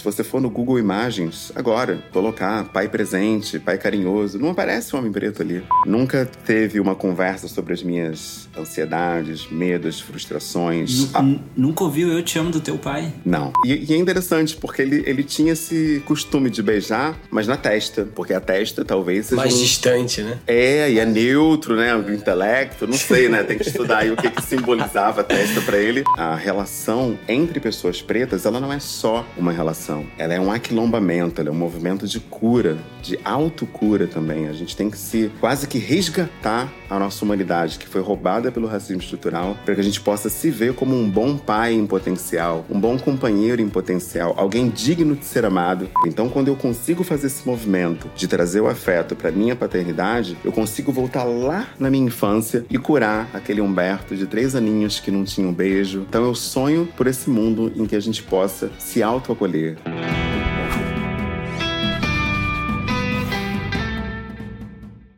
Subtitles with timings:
[0.00, 4.98] se você for no Google Imagens, agora, colocar pai presente, pai carinhoso, não aparece um
[4.98, 5.62] homem preto ali.
[5.84, 11.10] Nunca teve uma conversa sobre as minhas ansiedades, medos, frustrações.
[11.14, 11.22] Ah.
[11.54, 13.12] Nunca ouviu Eu Te Amo do teu pai?
[13.26, 13.52] Não.
[13.66, 18.08] E, e, é interessante, porque ele, ele tinha esse costume de beijar, mas na testa.
[18.14, 19.36] Porque a testa talvez seja.
[19.36, 19.58] Mais um...
[19.58, 20.38] distante, né?
[20.46, 21.94] É, e é neutro, né?
[21.94, 23.42] O intelecto, não sei, né?
[23.42, 26.04] Tem que estudar aí o que, que simbolizava a testa para ele.
[26.16, 29.89] A relação entre pessoas pretas, ela não é só uma relação.
[30.18, 34.48] Ela é um aquilombamento, ela é um movimento de cura, de autocura também.
[34.48, 38.66] A gente tem que se quase que resgatar a nossa humanidade, que foi roubada pelo
[38.66, 42.66] racismo estrutural, para que a gente possa se ver como um bom pai em potencial,
[42.68, 45.88] um bom companheiro em potencial, alguém digno de ser amado.
[46.06, 50.50] Então, quando eu consigo fazer esse movimento de trazer o afeto para minha paternidade, eu
[50.50, 55.22] consigo voltar lá na minha infância e curar aquele Humberto de três aninhos que não
[55.22, 56.04] tinha um beijo.
[56.08, 59.76] Então, eu sonho por esse mundo em que a gente possa se autoacolher.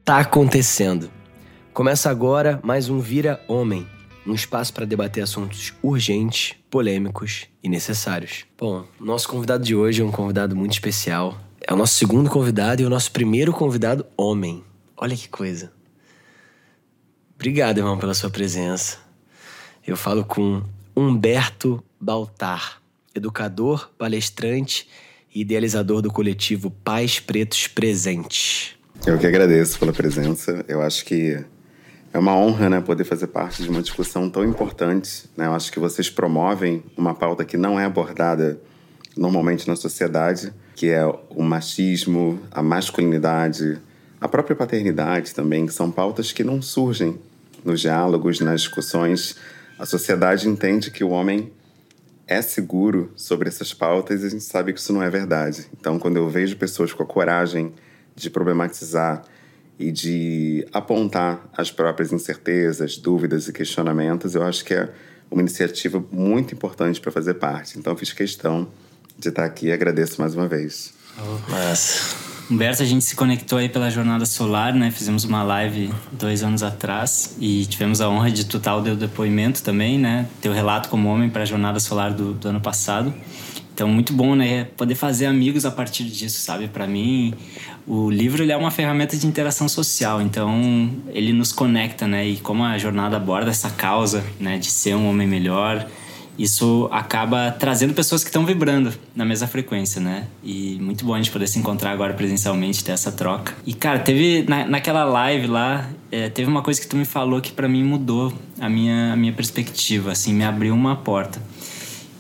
[0.05, 1.22] Tá acontecendo.
[1.73, 3.87] Começa agora mais um Vira Homem
[4.27, 8.45] um espaço para debater assuntos urgentes, polêmicos e necessários.
[8.59, 11.41] Bom, nosso convidado de hoje é um convidado muito especial.
[11.61, 14.63] É o nosso segundo convidado e o nosso primeiro convidado homem.
[14.97, 15.73] Olha que coisa.
[17.35, 18.99] Obrigado, irmão, pela sua presença.
[19.85, 20.63] Eu falo com
[20.95, 22.81] Humberto Baltar,
[23.15, 24.89] educador, palestrante
[25.35, 28.77] e idealizador do coletivo Pais Pretos Presentes.
[29.05, 30.65] Eu que agradeço pela presença.
[30.69, 31.45] Eu acho que
[32.13, 35.31] é uma honra, né, poder fazer parte de uma discussão tão importante.
[35.37, 35.47] Né?
[35.47, 38.61] Eu acho que vocês promovem uma pauta que não é abordada
[39.17, 43.79] normalmente na sociedade, que é o machismo, a masculinidade,
[44.21, 47.19] a própria paternidade também, que são pautas que não surgem
[47.65, 49.37] nos diálogos, nas discussões.
[49.79, 51.51] A sociedade entende que o homem
[52.27, 55.67] é seguro sobre essas pautas e a gente sabe que isso não é verdade.
[55.79, 57.73] Então, quando eu vejo pessoas com a coragem
[58.15, 59.25] de problematizar
[59.83, 64.89] e de apontar as próprias incertezas, dúvidas e questionamentos, eu acho que é
[65.29, 67.79] uma iniciativa muito importante para fazer parte.
[67.79, 68.69] Então, fiz questão
[69.19, 70.95] de estar aqui e agradeço mais uma vez.
[71.19, 72.15] Oh, mas...
[72.49, 74.91] Humberto, a gente se conectou aí pela Jornada Solar, né?
[74.91, 79.63] Fizemos uma live dois anos atrás e tivemos a honra de tutar o teu depoimento
[79.63, 80.29] também, né?
[80.41, 83.13] Teu relato como homem para a Jornada Solar do, do ano passado.
[83.75, 84.65] Então, muito bom, né?
[84.77, 86.69] Poder fazer amigos a partir disso, sabe?
[86.69, 87.33] Para mim,
[87.87, 92.27] o livro ele é uma ferramenta de interação social, então ele nos conecta, né?
[92.27, 95.87] E como a jornada aborda essa causa, né, de ser um homem melhor,
[96.39, 100.27] isso acaba trazendo pessoas que estão vibrando na mesma frequência, né?
[100.43, 103.55] E muito bom a gente poder se encontrar agora presencialmente, ter essa troca.
[103.67, 107.41] E, cara, teve na, naquela live lá, é, teve uma coisa que tu me falou
[107.41, 111.41] que para mim mudou a minha, a minha perspectiva, assim, me abriu uma porta.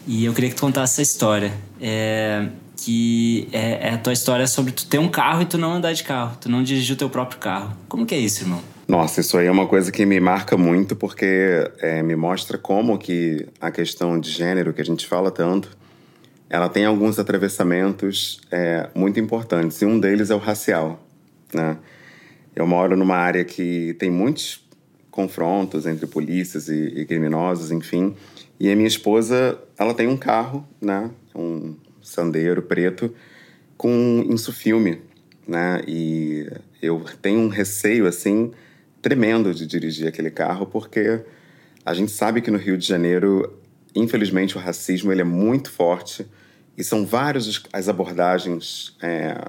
[0.06, 1.52] E eu queria que tu contasse essa história.
[1.80, 2.48] É,
[2.84, 5.92] que é, é, a tua história sobre tu ter um carro e tu não andar
[5.92, 7.76] de carro, tu não dirigir o teu próprio carro.
[7.88, 8.60] Como que é isso, irmão?
[8.88, 12.98] Nossa, isso aí é uma coisa que me marca muito porque é, me mostra como
[12.98, 15.76] que a questão de gênero que a gente fala tanto,
[16.50, 21.06] ela tem alguns atravessamentos é, muito importantes e um deles é o racial,
[21.54, 21.78] né?
[22.54, 24.62] Eu moro numa área que tem muitos
[25.10, 28.14] confrontos entre polícias e, e criminosos, enfim.
[28.62, 31.10] E a minha esposa, ela tem um carro, né?
[31.34, 33.12] Um sandeiro preto
[33.76, 35.02] com insufilme,
[35.48, 35.82] né?
[35.84, 36.48] E
[36.80, 38.52] eu tenho um receio assim
[39.02, 41.22] tremendo de dirigir aquele carro porque
[41.84, 43.52] a gente sabe que no Rio de Janeiro,
[43.96, 46.24] infelizmente, o racismo ele é muito forte
[46.78, 49.44] e são várias as abordagens é,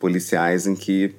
[0.00, 1.14] policiais em que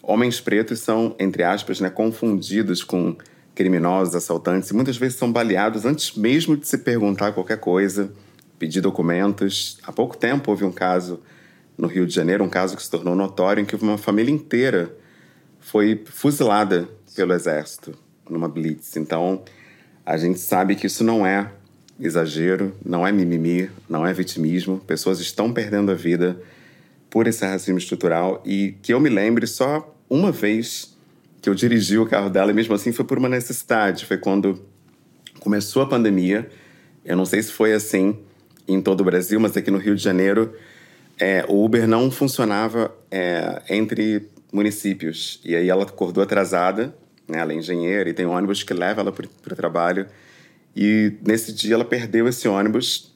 [0.00, 3.16] homens pretos são, entre aspas, né, confundidos com
[3.54, 8.10] criminosos, assaltantes, e muitas vezes são baleados antes mesmo de se perguntar qualquer coisa
[8.58, 9.78] pedir documentos.
[9.82, 11.20] Há pouco tempo houve um caso
[11.76, 14.94] no Rio de Janeiro, um caso que se tornou notório, em que uma família inteira
[15.60, 17.94] foi fuzilada pelo exército
[18.28, 18.96] numa blitz.
[18.96, 19.42] Então,
[20.04, 21.50] a gente sabe que isso não é
[22.00, 24.78] exagero, não é mimimi, não é vitimismo.
[24.78, 26.40] Pessoas estão perdendo a vida
[27.10, 30.93] por esse racismo estrutural e que eu me lembre só uma vez
[31.44, 34.06] que eu dirigi o carro dela e mesmo assim foi por uma necessidade.
[34.06, 34.64] Foi quando
[35.40, 36.48] começou a pandemia.
[37.04, 38.18] Eu não sei se foi assim
[38.66, 40.54] em todo o Brasil, mas aqui no Rio de Janeiro,
[41.20, 45.38] é, o Uber não funcionava é, entre municípios.
[45.44, 46.96] E aí ela acordou atrasada,
[47.28, 50.06] né, ela é engenheira e tem um ônibus que leva ela para o trabalho.
[50.74, 53.14] E nesse dia ela perdeu esse ônibus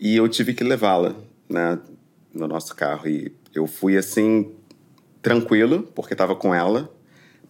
[0.00, 1.14] e eu tive que levá-la
[1.46, 1.78] né,
[2.32, 3.06] no nosso carro.
[3.06, 4.50] E eu fui assim,
[5.20, 6.90] tranquilo, porque estava com ela,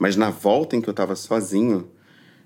[0.01, 1.87] mas na volta em que eu estava sozinho,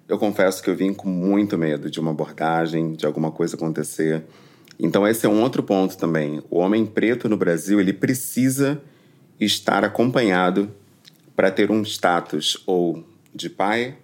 [0.09, 4.25] eu confesso que eu vim com muito medo de uma abordagem, de alguma coisa acontecer.
[4.77, 6.43] Então esse é um outro ponto também.
[6.51, 8.83] O homem preto no Brasil, ele precisa
[9.39, 10.69] estar acompanhado
[11.37, 13.99] para ter um status ou de pai,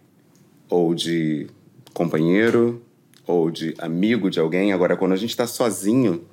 [0.69, 1.49] ou de
[1.93, 2.81] companheiro,
[3.27, 4.73] ou de amigo de alguém.
[4.73, 6.25] Agora, quando a gente está sozinho,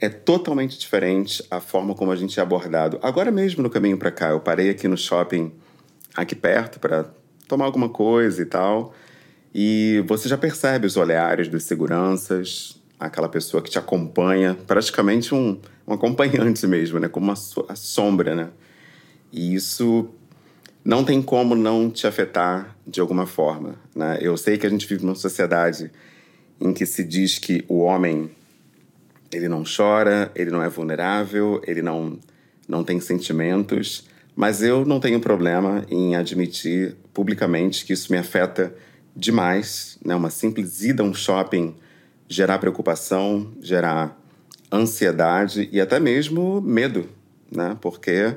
[0.00, 2.98] é totalmente diferente a forma como a gente é abordado.
[3.02, 5.52] Agora mesmo no caminho para cá, eu parei aqui no shopping
[6.22, 7.06] aqui perto para
[7.48, 8.94] tomar alguma coisa e tal.
[9.54, 15.58] E você já percebe os olhares dos seguranças, aquela pessoa que te acompanha, praticamente um,
[15.86, 17.08] um acompanhante mesmo, né?
[17.08, 18.50] Como uma so a sombra, né?
[19.32, 20.08] E isso
[20.84, 24.18] não tem como não te afetar de alguma forma, né?
[24.20, 25.90] Eu sei que a gente vive numa sociedade
[26.60, 28.30] em que se diz que o homem
[29.32, 32.18] ele não chora, ele não é vulnerável, ele não
[32.68, 38.74] não tem sentimentos, mas eu não tenho problema em admitir publicamente que isso me afeta
[39.14, 40.14] demais, né?
[40.14, 41.74] Uma simples ida a um shopping
[42.28, 44.16] gerar preocupação, gerar
[44.72, 47.08] ansiedade e até mesmo medo,
[47.50, 47.76] né?
[47.80, 48.34] Porque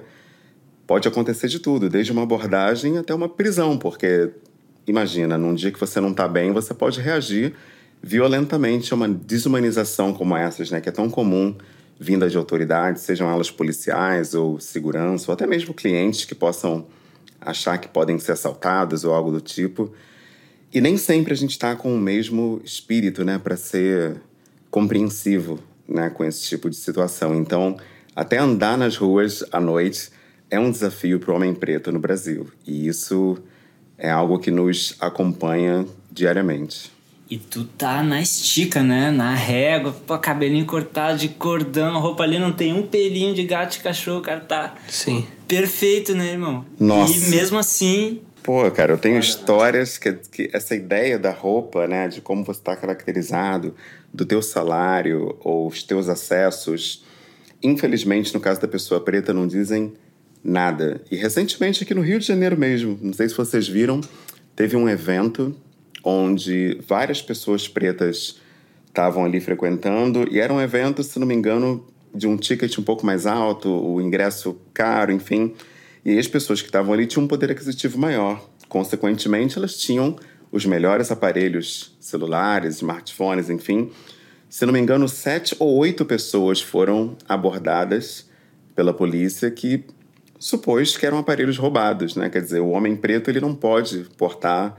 [0.88, 4.32] pode acontecer de tudo, desde uma abordagem até uma prisão, porque
[4.86, 7.54] imagina, num dia que você não está bem, você pode reagir
[8.02, 10.82] violentamente a uma desumanização como essas, né?
[10.82, 11.56] Que é tão comum
[12.00, 16.86] vinda de autoridades, sejam elas policiais ou segurança, ou até mesmo clientes que possam
[17.40, 19.94] achar que podem ser assaltados ou algo do tipo.
[20.74, 24.16] E nem sempre a gente está com o mesmo espírito, né, para ser
[24.72, 27.36] compreensivo, né, com esse tipo de situação.
[27.36, 27.78] Então,
[28.16, 30.10] até andar nas ruas à noite
[30.50, 32.48] é um desafio para o homem preto no Brasil.
[32.66, 33.38] E isso
[33.98, 36.92] é algo que nos acompanha diariamente.
[37.30, 39.10] E tu tá na estica, né?
[39.10, 43.76] Na régua, pô, cabelinho cortado de cordão, roupa ali não tem um pelinho de gato
[43.76, 44.76] e cachorro, cara tá.
[44.88, 45.26] Sim.
[45.48, 46.66] Perfeito, né, irmão?
[46.80, 47.14] Nossa.
[47.14, 48.22] E mesmo assim.
[48.44, 52.60] Pô, cara, eu tenho histórias que, que essa ideia da roupa, né, de como você
[52.60, 53.74] está caracterizado,
[54.14, 57.04] do teu salário ou os teus acessos,
[57.64, 59.94] infelizmente, no caso da pessoa preta, não dizem
[60.44, 61.02] nada.
[61.10, 64.02] E recentemente aqui no Rio de Janeiro mesmo, não sei se vocês viram,
[64.56, 65.56] teve um evento
[66.04, 68.40] onde várias pessoas pretas
[68.88, 72.84] estavam ali frequentando e era um evento, se não me engano, de um ticket um
[72.84, 75.54] pouco mais alto, o ingresso caro, enfim.
[76.06, 78.46] E as pessoas que estavam ali tinham um poder aquisitivo maior.
[78.68, 80.16] Consequentemente, elas tinham
[80.52, 83.90] os melhores aparelhos celulares, smartphones, enfim.
[84.48, 88.30] Se não me engano, sete ou oito pessoas foram abordadas
[88.76, 89.84] pela polícia que
[90.38, 92.30] supôs que eram aparelhos roubados, né?
[92.30, 94.78] Quer dizer, o homem preto ele não pode portar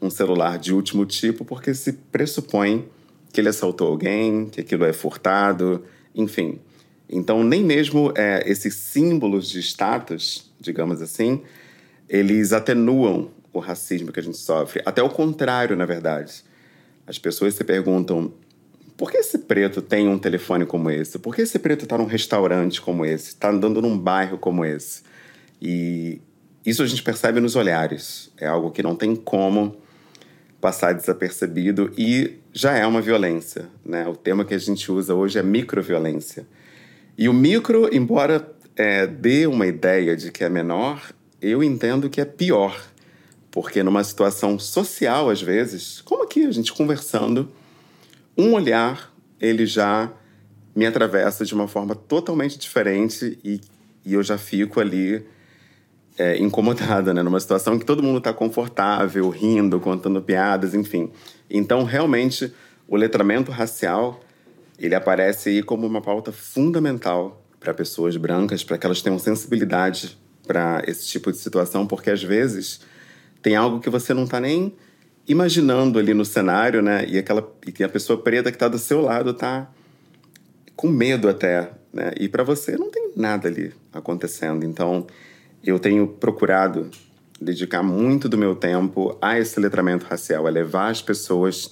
[0.00, 2.88] um celular de último tipo porque se pressupõe
[3.32, 5.84] que ele assaltou alguém, que aquilo é furtado,
[6.14, 6.58] enfim.
[7.08, 11.42] Então, nem mesmo é, esses símbolos de status, digamos assim,
[12.08, 14.82] eles atenuam o racismo que a gente sofre.
[14.84, 16.44] Até o contrário, na verdade.
[17.06, 18.32] As pessoas se perguntam:
[18.96, 21.18] por que esse preto tem um telefone como esse?
[21.18, 23.28] Por que esse preto está num restaurante como esse?
[23.28, 25.02] Está andando num bairro como esse?
[25.60, 26.20] E
[26.64, 28.30] isso a gente percebe nos olhares.
[28.38, 29.76] É algo que não tem como
[30.60, 33.68] passar desapercebido e já é uma violência.
[33.84, 34.06] Né?
[34.08, 36.46] O tema que a gente usa hoje é microviolência.
[37.16, 41.02] E o micro, embora é, dê uma ideia de que é menor,
[41.40, 42.80] eu entendo que é pior.
[43.50, 47.50] Porque numa situação social, às vezes, como aqui a gente conversando,
[48.36, 50.12] um olhar ele já
[50.74, 53.60] me atravessa de uma forma totalmente diferente e,
[54.04, 55.24] e eu já fico ali
[56.18, 57.22] é, incomodada, né?
[57.22, 61.10] Numa situação que todo mundo está confortável, rindo, contando piadas, enfim.
[61.50, 62.52] Então, realmente,
[62.88, 64.20] o letramento racial
[64.78, 70.16] ele aparece aí como uma pauta fundamental para pessoas brancas, para que elas tenham sensibilidade
[70.46, 72.80] para esse tipo de situação, porque às vezes
[73.42, 74.74] tem algo que você não está nem
[75.26, 77.04] imaginando ali no cenário, né?
[77.08, 79.68] E aquela e a pessoa preta que está do seu lado está
[80.76, 82.12] com medo até, né?
[82.20, 84.64] E para você não tem nada ali acontecendo.
[84.64, 85.06] Então,
[85.66, 86.90] eu tenho procurado
[87.40, 91.70] dedicar muito do meu tempo a esse letramento racial, a levar as pessoas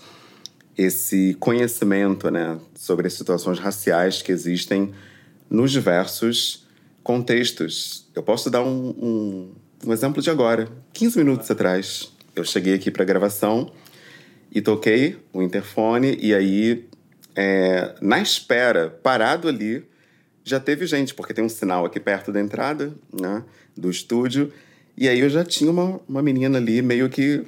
[0.77, 4.93] esse conhecimento né, sobre as situações raciais que existem
[5.49, 6.67] nos diversos
[7.03, 8.09] contextos.
[8.15, 9.53] Eu posso dar um, um,
[9.87, 10.69] um exemplo de agora.
[10.93, 13.71] 15 minutos atrás, eu cheguei aqui para a gravação
[14.51, 16.89] e toquei o interfone, e aí,
[17.35, 19.85] é, na espera, parado ali,
[20.45, 23.43] já teve gente, porque tem um sinal aqui perto da entrada né,
[23.77, 24.53] do estúdio.
[24.97, 27.45] E aí eu já tinha uma, uma menina ali meio que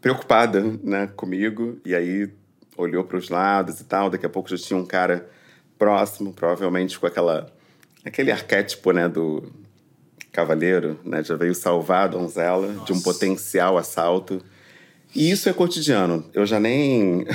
[0.00, 1.78] preocupada né, comigo.
[1.84, 2.30] E aí
[2.76, 4.10] olhou para os lados e tal.
[4.10, 5.28] Daqui a pouco já tinha um cara
[5.78, 7.52] próximo, provavelmente com aquela
[8.04, 9.52] aquele arquétipo né, do
[10.30, 12.84] cavaleiro, né, já veio salvar a donzela Nossa.
[12.84, 14.40] de um potencial assalto.
[15.12, 16.24] E isso é cotidiano.
[16.32, 17.26] Eu já nem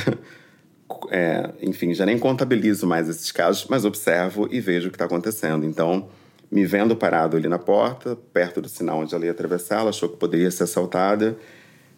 [1.10, 5.06] é, enfim, já nem contabilizo mais esses casos, mas observo e vejo o que está
[5.06, 5.66] acontecendo.
[5.66, 6.10] Então,
[6.52, 10.10] me vendo parado ali na porta, perto do sinal onde ela ia atravessar, ela achou
[10.10, 11.38] que poderia ser assaltada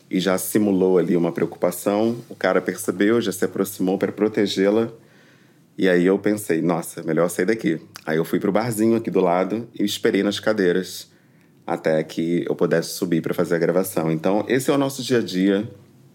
[0.09, 2.15] e já simulou ali uma preocupação.
[2.29, 4.89] O cara percebeu, já se aproximou para protegê-la.
[5.75, 7.81] E aí eu pensei, nossa, melhor sair daqui.
[8.05, 11.11] Aí eu fui pro barzinho aqui do lado e esperei nas cadeiras
[11.65, 14.11] até que eu pudesse subir para fazer a gravação.
[14.11, 15.67] Então, esse é o nosso dia a dia,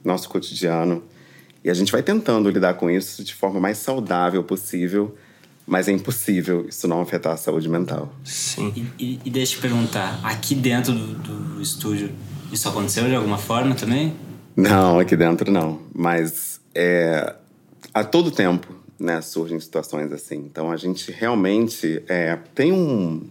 [0.05, 1.03] nosso cotidiano.
[1.65, 5.17] E a gente vai tentando lidar com isso de forma mais saudável possível,
[5.69, 8.11] mas é impossível isso não afetar a saúde mental.
[8.25, 8.73] Sim.
[8.75, 12.11] E, e, e deixa eu te perguntar, aqui dentro do, do estúdio,
[12.51, 14.15] isso aconteceu de alguma forma também?
[14.57, 15.81] Não, aqui dentro não.
[15.95, 17.35] Mas é,
[17.93, 20.37] a todo tempo né, surgem situações assim.
[20.37, 23.29] Então a gente realmente é, tem um,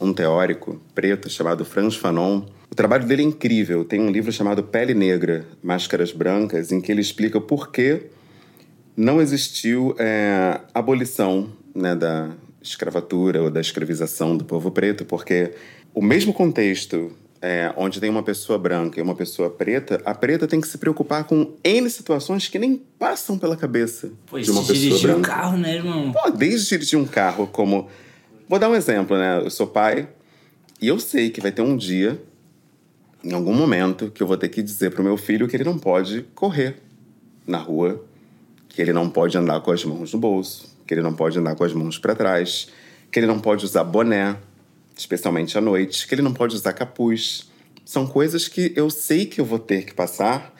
[0.00, 2.42] um teórico preto chamado Franz Fanon.
[2.70, 3.84] O trabalho dele é incrível.
[3.84, 8.06] Tem um livro chamado Pele Negra, Máscaras Brancas, em que ele explica por que
[9.00, 12.28] não existiu é, abolição né, da
[12.60, 15.54] escravatura ou da escravização do povo preto, porque
[15.94, 20.46] o mesmo contexto é, onde tem uma pessoa branca e uma pessoa preta, a preta
[20.46, 24.60] tem que se preocupar com N situações que nem passam pela cabeça Pois, de uma
[24.60, 25.18] pessoa dirigir branca.
[25.18, 26.12] um carro, né, irmão?
[26.12, 27.88] Pô, desde dirigir um carro, como.
[28.46, 29.40] Vou dar um exemplo, né?
[29.42, 30.10] Eu sou pai
[30.78, 32.20] e eu sei que vai ter um dia,
[33.24, 35.78] em algum momento, que eu vou ter que dizer pro meu filho que ele não
[35.78, 36.76] pode correr
[37.46, 38.04] na rua,
[38.70, 41.54] que ele não pode andar com as mãos no bolso, que ele não pode andar
[41.54, 42.68] com as mãos para trás,
[43.12, 44.36] que ele não pode usar boné,
[44.96, 47.50] especialmente à noite, que ele não pode usar capuz.
[47.84, 50.54] São coisas que eu sei que eu vou ter que passar,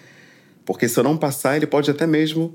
[0.64, 2.54] porque se eu não passar, ele pode até mesmo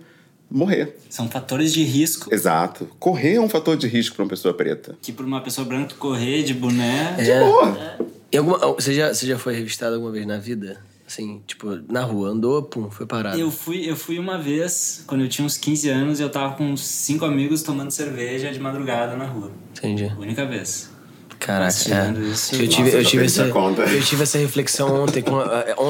[0.49, 0.97] morrer.
[1.09, 2.87] São fatores de risco Exato.
[2.99, 4.95] Correr é um fator de risco para uma pessoa preta.
[5.01, 7.15] que para uma pessoa branca correr de boné...
[7.17, 7.39] É.
[7.39, 7.97] Boa.
[8.31, 10.79] E alguma, você, já, você já foi revistado alguma vez na vida?
[11.15, 13.39] Assim, tipo, na rua, andou, pum, foi parado.
[13.39, 16.55] Eu fui, eu fui uma vez, quando eu tinha uns 15 anos, e eu tava
[16.55, 19.49] com uns cinco amigos tomando cerveja de madrugada na rua.
[19.77, 20.11] Entendi.
[20.19, 20.89] Única vez.
[21.39, 21.89] Caraca, isso-
[22.55, 25.37] eu tive, Nossa, eu, tive essa, eu tive essa reflexão ontem, com,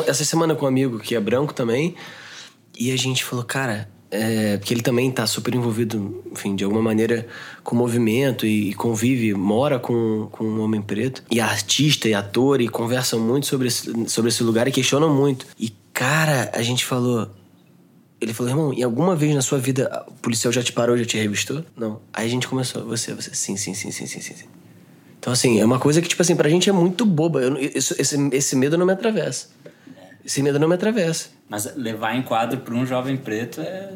[0.05, 1.95] essa semana com um amigo que é branco também,
[2.77, 6.81] e a gente falou, cara, é, porque ele também tá super envolvido, enfim, de alguma
[6.81, 7.27] maneira
[7.63, 12.13] com o movimento e, e convive, mora com, com um homem preto, e artista e
[12.13, 15.45] ator, e conversam muito sobre esse, sobre esse lugar e questionam muito.
[15.59, 17.29] E, cara, a gente falou,
[18.21, 21.05] ele falou, irmão, em alguma vez na sua vida o policial já te parou, já
[21.05, 21.63] te revistou?
[21.75, 21.99] Não.
[22.13, 24.35] Aí a gente começou, você, você, sim, sim, sim, sim, sim, sim.
[24.35, 24.45] sim.
[25.19, 27.41] Então, assim, é uma coisa que, tipo assim, pra gente é muito boba.
[27.41, 29.47] Eu isso- esse, esse medo não me atravessa.
[30.25, 31.29] Esse medo não me atravessa.
[31.47, 33.93] Mas levar em quadro para um jovem preto é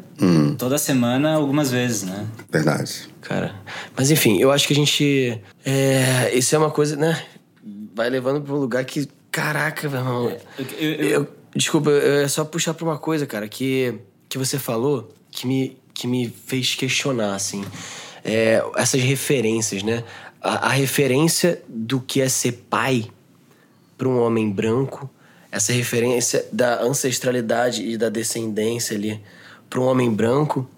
[0.56, 2.24] toda semana, algumas vezes, né?
[2.48, 3.08] Verdade.
[3.20, 3.54] Cara.
[3.96, 5.40] Mas enfim, eu acho que a gente.
[5.64, 7.20] É, isso é uma coisa, né?
[7.94, 9.08] Vai levando pra um lugar que.
[9.32, 10.28] Caraca, meu irmão.
[10.58, 13.94] Eu- eu- eu- Eu- desculpa, eu- é só puxar pra uma coisa, cara, que,
[14.28, 17.64] que você falou que me, que me fez questionar, assim.
[18.24, 20.04] É, essas referências, né?
[20.40, 23.06] A, a referência do que é ser pai
[23.98, 25.08] para um homem branco,
[25.50, 29.20] essa referência da ancestralidade e da descendência ali
[29.68, 30.68] para um homem branco,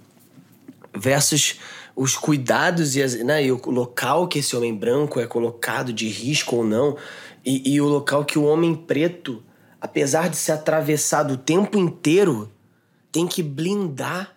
[0.94, 1.58] versus
[1.94, 6.08] os cuidados e, as, né, e o local que esse homem branco é colocado de
[6.08, 6.96] risco ou não,
[7.44, 9.42] e, e o local que o homem preto,
[9.80, 12.50] apesar de ser atravessado o tempo inteiro,
[13.10, 14.34] tem que blindar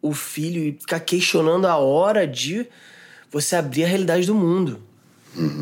[0.00, 2.66] o filho e ficar questionando a hora de
[3.30, 4.80] você abrir a realidade do mundo.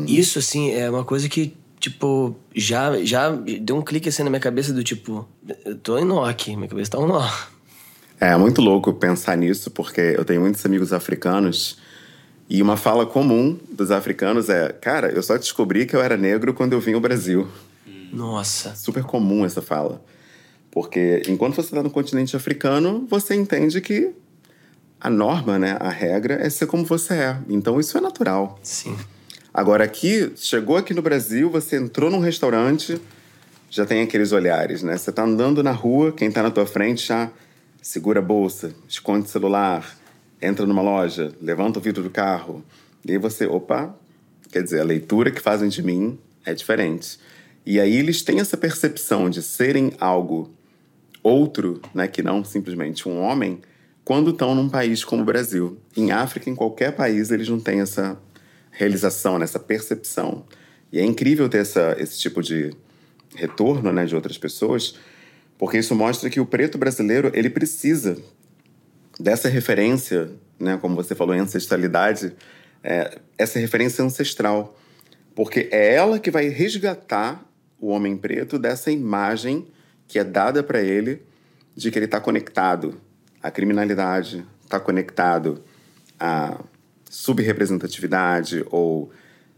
[0.07, 4.39] Isso, assim, é uma coisa que, tipo, já, já deu um clique assim na minha
[4.39, 5.27] cabeça do tipo,
[5.65, 7.27] eu tô em nó aqui, minha cabeça tá um nó.
[8.19, 11.79] É muito louco pensar nisso, porque eu tenho muitos amigos africanos
[12.47, 16.53] e uma fala comum dos africanos é: Cara, eu só descobri que eu era negro
[16.53, 17.47] quando eu vim ao Brasil.
[18.13, 18.75] Nossa.
[18.75, 20.03] Super comum essa fala.
[20.69, 24.11] Porque enquanto você está no continente africano, você entende que
[24.99, 27.37] a norma, né, a regra é ser como você é.
[27.49, 28.59] Então isso é natural.
[28.61, 28.95] Sim.
[29.53, 33.01] Agora aqui, chegou aqui no Brasil, você entrou num restaurante,
[33.69, 34.95] já tem aqueles olhares, né?
[34.95, 37.29] Você tá andando na rua, quem tá na tua frente já
[37.81, 39.97] segura a bolsa, esconde o celular,
[40.41, 42.63] entra numa loja, levanta o vidro do carro.
[43.05, 43.93] E aí você, opa,
[44.49, 47.19] quer dizer, a leitura que fazem de mim é diferente.
[47.65, 50.49] E aí eles têm essa percepção de serem algo
[51.21, 53.59] outro, né, que não simplesmente um homem,
[54.05, 55.77] quando estão num país como o Brasil.
[55.95, 58.17] Em África, em qualquer país, eles não têm essa
[58.71, 60.45] realização, né, essa percepção.
[60.91, 62.73] E é incrível ter essa, esse tipo de
[63.35, 64.95] retorno né, de outras pessoas,
[65.57, 68.17] porque isso mostra que o preto brasileiro ele precisa
[69.19, 72.33] dessa referência, né, como você falou, ancestralidade,
[72.83, 74.77] é, essa referência ancestral.
[75.35, 77.45] Porque é ela que vai resgatar
[77.79, 79.67] o homem preto dessa imagem
[80.07, 81.21] que é dada para ele
[81.75, 82.99] de que ele está conectado
[83.41, 85.63] à criminalidade, está conectado
[86.19, 86.59] à
[87.11, 89.11] subrepresentatividade ou,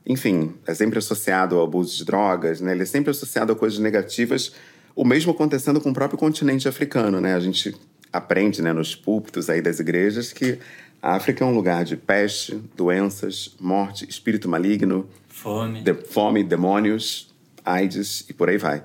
[0.04, 2.72] enfim, é sempre associado ao abuso de drogas, né?
[2.72, 4.54] Ele é sempre associado a coisas negativas.
[4.96, 7.36] O mesmo acontecendo com o próprio continente africano, né?
[7.36, 7.76] A gente
[8.12, 10.58] aprende, né, nos púlpitos aí das igrejas que
[11.02, 17.34] a África é um lugar de peste, doenças, morte, espírito maligno, fome, de, fome demônios,
[17.64, 18.84] AIDS e por aí vai.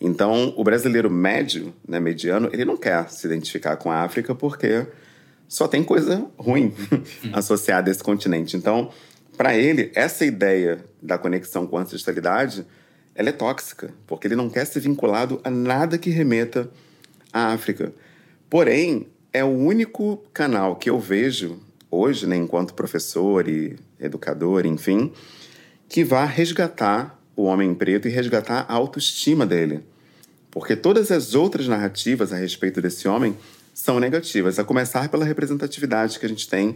[0.00, 4.86] Então, o brasileiro médio, né, mediano, ele não quer se identificar com a África porque
[5.48, 6.72] só tem coisa ruim
[7.32, 8.56] associada a esse continente.
[8.56, 8.90] Então,
[9.36, 12.66] para ele, essa ideia da conexão com a ancestralidade,
[13.14, 16.70] ela é tóxica, porque ele não quer ser vinculado a nada que remeta
[17.32, 17.92] à África.
[18.48, 21.58] Porém, é o único canal que eu vejo
[21.90, 25.12] hoje, né, enquanto professor e educador, enfim,
[25.88, 29.84] que vá resgatar o homem preto e resgatar a autoestima dele.
[30.50, 33.36] Porque todas as outras narrativas a respeito desse homem
[33.76, 36.74] são negativas, a começar pela representatividade que a gente tem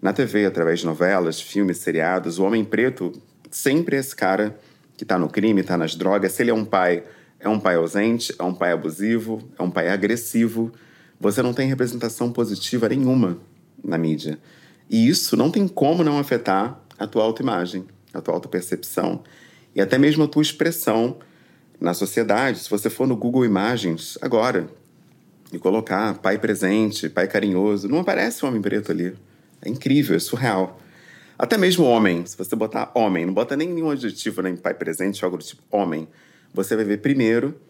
[0.00, 2.38] na TV, através de novelas, filmes, seriados.
[2.38, 3.12] O homem preto
[3.50, 4.54] sempre é esse cara
[4.94, 6.32] que está no crime, está nas drogas.
[6.32, 7.02] Se ele é um pai,
[7.40, 10.70] é um pai ausente, é um pai abusivo, é um pai agressivo.
[11.18, 13.38] Você não tem representação positiva nenhuma
[13.82, 14.38] na mídia.
[14.90, 19.24] E isso não tem como não afetar a tua autoimagem, a tua autopercepção
[19.74, 21.16] e até mesmo a tua expressão
[21.80, 22.58] na sociedade.
[22.58, 24.68] Se você for no Google Imagens agora
[25.56, 29.14] e colocar pai presente, pai carinhoso, não aparece um homem preto ali.
[29.62, 30.80] É incrível, é surreal.
[31.38, 35.24] Até mesmo homem, se você botar homem, não bota nem nenhum adjetivo nem pai presente,
[35.24, 36.06] algo do tipo homem,
[36.52, 37.60] você vai ver primeiro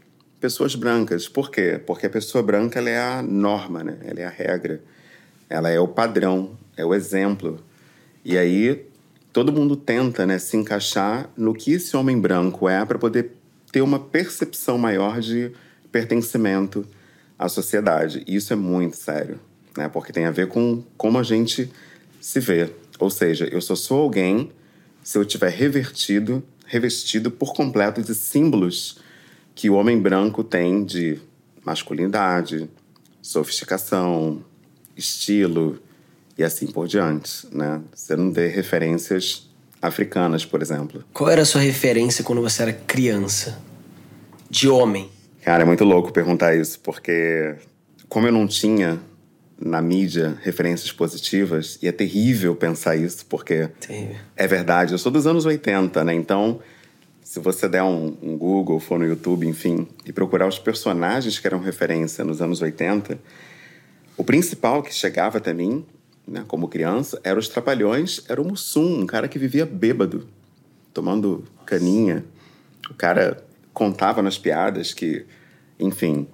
[0.41, 1.26] pessoas brancas.
[1.26, 1.81] Por quê?
[1.87, 3.97] Porque a pessoa branca ela é a norma, né?
[4.03, 4.83] ela é a regra,
[5.49, 7.59] ela é o padrão, é o exemplo.
[8.25, 8.87] E aí
[9.33, 13.33] todo mundo tenta né, se encaixar no que esse homem branco é para poder
[13.73, 15.50] ter uma percepção maior de
[15.91, 16.87] pertencimento
[17.38, 18.23] à sociedade.
[18.26, 19.41] E isso é muito sério,
[19.76, 19.88] né?
[19.88, 21.71] porque tem a ver com como a gente
[22.21, 22.71] se vê.
[22.99, 24.50] Ou seja, eu só sou alguém
[25.03, 28.99] se eu tiver revertido, revestido por completo de símbolos
[29.55, 31.20] que o homem branco tem de
[31.64, 32.68] masculinidade,
[33.20, 34.42] sofisticação,
[34.97, 35.79] estilo
[36.37, 37.81] e assim por diante, né?
[37.94, 39.49] Você não vê referências
[39.81, 41.05] africanas, por exemplo.
[41.12, 43.61] Qual era a sua referência quando você era criança?
[44.51, 45.11] De homem?
[45.44, 47.54] Cara, é muito louco perguntar isso, porque
[48.09, 48.98] como eu não tinha
[49.61, 54.16] na mídia referências positivas, e é terrível pensar isso, porque Terrível.
[54.37, 54.92] é verdade.
[54.92, 56.14] Eu sou dos anos 80, né?
[56.14, 56.61] Então,
[57.22, 61.46] se você der um, um Google, for no YouTube, enfim, e procurar os personagens que
[61.46, 63.18] eram referência nos anos 80,
[64.16, 65.85] o principal que chegava até mim,
[66.26, 70.26] né, como criança, era os Trapalhões, era o Mussum, um cara que vivia bêbado,
[70.92, 72.24] tomando caninha.
[72.90, 73.44] O cara
[73.75, 75.27] contava nas piadas que,
[75.79, 76.27] enfim,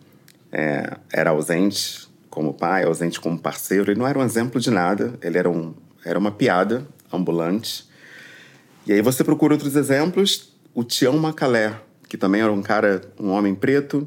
[0.52, 3.90] é, era ausente como pai, ausente como parceiro.
[3.90, 5.74] Ele não era um exemplo de nada, ele era, um,
[6.04, 7.88] era uma piada ambulante.
[8.86, 11.74] E aí você procura outros exemplos, o Tião Macalé,
[12.08, 14.06] que também era um cara, um homem preto,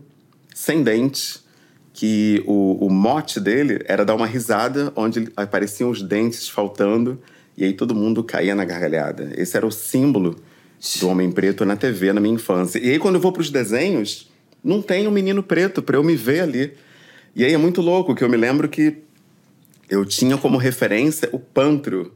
[0.53, 1.43] sem dentes,
[1.91, 7.21] que o, o mote dele era dar uma risada onde apareciam os dentes faltando
[7.55, 9.31] e aí todo mundo caía na gargalhada.
[9.35, 10.35] Esse era o símbolo
[10.99, 12.79] do homem preto na TV na minha infância.
[12.79, 14.31] E aí quando eu vou para os desenhos,
[14.63, 16.73] não tem um menino preto para eu me ver ali.
[17.35, 18.97] E aí é muito louco que eu me lembro que
[19.89, 22.13] eu tinha como referência o Pantro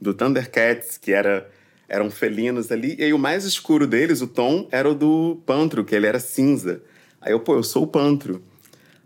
[0.00, 1.48] do Thundercats, que era
[1.90, 5.84] eram felinos ali, e aí o mais escuro deles, o tom, era o do Pantro,
[5.84, 6.80] que ele era cinza.
[7.20, 8.40] Aí eu, pô, eu sou o Pantro.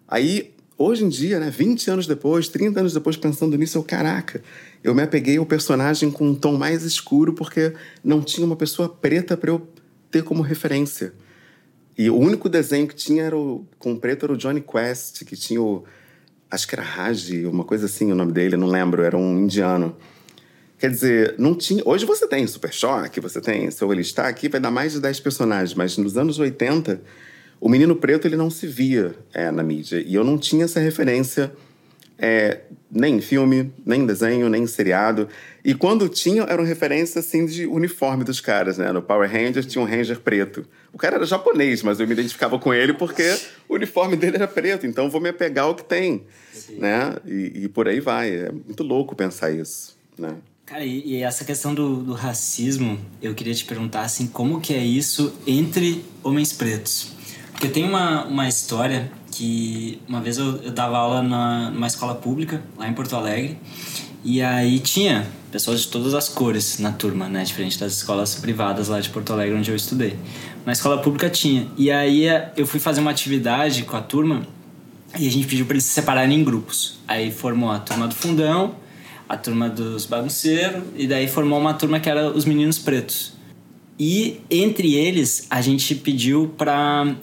[0.07, 4.43] Aí, hoje em dia, né, 20 anos depois, 30 anos depois, pensando nisso, eu, caraca,
[4.83, 8.89] eu me apeguei ao personagem com um tom mais escuro porque não tinha uma pessoa
[8.89, 9.67] preta para eu
[10.11, 11.13] ter como referência.
[11.97, 15.37] E o único desenho que tinha era o, com preto era o Johnny Quest, que
[15.37, 15.85] tinha o.
[16.51, 19.97] Acho que era Raj, uma coisa assim o nome dele, não lembro, era um indiano.
[20.79, 21.83] Quer dizer, não tinha.
[21.87, 23.71] Hoje você tem Super Choque, você tem.
[23.71, 27.01] Se eu listar aqui, vai dar mais de 10 personagens, mas nos anos 80,
[27.65, 30.05] o menino preto ele não se via é, na mídia.
[30.07, 31.51] E eu não tinha essa referência
[32.19, 35.31] é, nem em filme, nem em desenho, nem em seriado.
[35.65, 38.93] E quando tinha, era uma referência assim de uniforme dos caras, né?
[38.93, 40.67] No Power Rangers tinha um Ranger preto.
[40.93, 43.35] O cara era japonês, mas eu me identificava com ele porque
[43.67, 46.77] o uniforme dele era preto, então vou me apegar ao que tem, Sim.
[46.77, 47.17] né?
[47.25, 48.31] E, e, por aí vai.
[48.31, 50.37] É muito louco pensar isso, né?
[50.67, 54.75] Cara, e, e essa questão do, do, racismo, eu queria te perguntar assim, como que
[54.75, 57.14] é isso entre homens pretos?
[57.55, 62.15] Porque tem uma, uma história que uma vez eu, eu dava aula na, numa escola
[62.15, 63.59] pública, lá em Porto Alegre,
[64.25, 67.45] e aí tinha pessoas de todas as cores na turma, né?
[67.45, 70.19] Diferente das escolas privadas lá de Porto Alegre, onde eu estudei.
[70.67, 71.69] Na escola pública tinha.
[71.77, 72.25] E aí
[72.57, 74.47] eu fui fazer uma atividade com a turma
[75.17, 76.99] E a gente pediu para eles se separarem em grupos.
[77.07, 78.75] Aí formou a turma do fundão,
[79.29, 83.35] a turma dos bagunceiros, e daí formou uma turma que era os meninos pretos.
[83.99, 87.15] E entre eles, a gente pediu para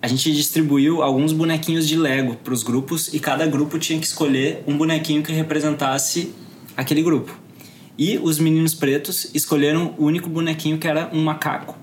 [0.00, 4.06] a gente distribuiu alguns bonequinhos de Lego para os grupos e cada grupo tinha que
[4.06, 6.32] escolher um bonequinho que representasse
[6.76, 7.36] aquele grupo.
[7.98, 11.76] E os meninos pretos escolheram o único bonequinho que era um macaco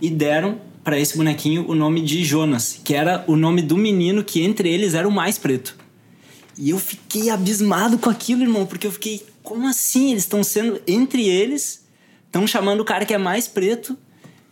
[0.00, 4.24] e deram para esse bonequinho o nome de Jonas, que era o nome do menino
[4.24, 5.76] que entre eles era o mais preto.
[6.56, 10.12] E eu fiquei abismado com aquilo, irmão, porque eu fiquei, como assim?
[10.12, 11.84] Eles estão sendo entre eles,
[12.24, 13.96] estão chamando o cara que é mais preto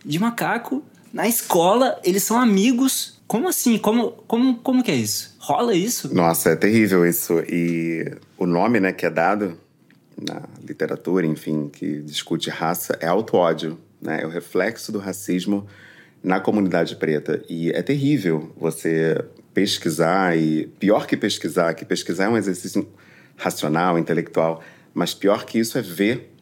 [0.05, 3.19] de macaco na escola, eles são amigos.
[3.27, 3.77] Como assim?
[3.77, 5.35] Como, como, como que é isso?
[5.39, 6.13] Rola isso?
[6.13, 7.39] Nossa, é terrível isso.
[7.47, 9.57] E o nome né, que é dado
[10.17, 13.79] na literatura, enfim, que discute raça, é auto-ódio.
[14.01, 14.21] Né?
[14.21, 15.67] É o reflexo do racismo
[16.23, 17.43] na comunidade preta.
[17.49, 20.67] E é terrível você pesquisar e...
[20.79, 22.87] Pior que pesquisar, que pesquisar é um exercício
[23.35, 24.61] racional, intelectual,
[24.93, 26.33] mas pior que isso é ver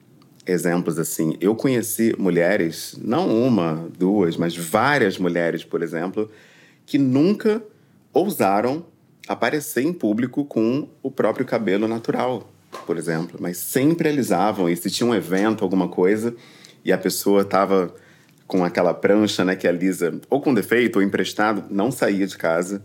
[0.47, 1.37] exemplos assim.
[1.41, 6.31] Eu conheci mulheres, não uma, duas, mas várias mulheres, por exemplo,
[6.85, 7.61] que nunca
[8.13, 8.85] ousaram
[9.27, 12.49] aparecer em público com o próprio cabelo natural,
[12.85, 14.69] por exemplo, mas sempre alisavam.
[14.69, 16.33] E se tinha um evento, alguma coisa,
[16.83, 17.93] e a pessoa estava
[18.47, 22.81] com aquela prancha, né, que alisa, ou com defeito, ou emprestado, não saía de casa.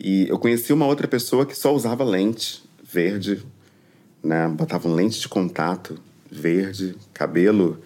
[0.00, 3.44] E eu conheci uma outra pessoa que só usava lente verde,
[4.22, 7.80] né, botava lente de contato verde, cabelo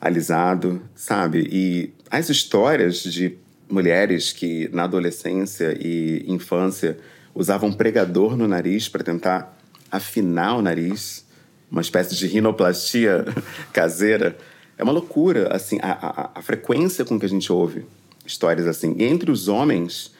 [0.00, 1.48] alisado, sabe?
[1.50, 3.36] E as histórias de
[3.68, 6.98] mulheres que na adolescência e infância
[7.34, 9.58] usavam pregador no nariz para tentar
[9.90, 11.24] afinar o nariz,
[11.70, 13.24] uma espécie de rinoplastia
[13.72, 14.36] caseira,
[14.76, 17.86] é uma loucura, assim, a, a, a, frequência com que a gente ouve
[18.26, 18.94] histórias assim.
[18.98, 20.12] E entre os homens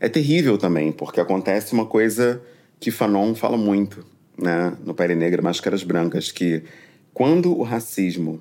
[0.00, 2.40] é terrível também, porque acontece uma coisa
[2.80, 4.04] que Fanon fala muito,
[4.36, 6.62] né, no Pele Negra Máscaras Brancas, que
[7.18, 8.40] quando o racismo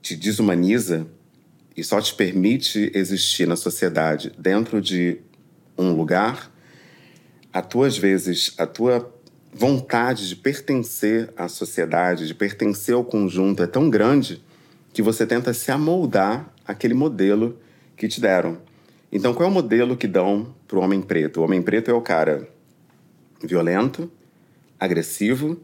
[0.00, 1.06] te desumaniza
[1.76, 5.18] e só te permite existir na sociedade dentro de
[5.76, 6.50] um lugar,
[7.52, 9.14] a tua, às vezes, a tua
[9.52, 14.42] vontade de pertencer à sociedade, de pertencer ao conjunto é tão grande
[14.94, 17.60] que você tenta se amoldar àquele modelo
[17.98, 18.56] que te deram.
[19.12, 21.42] Então, qual é o modelo que dão para o homem preto?
[21.42, 22.48] O homem preto é o cara
[23.44, 24.10] violento,
[24.80, 25.60] agressivo,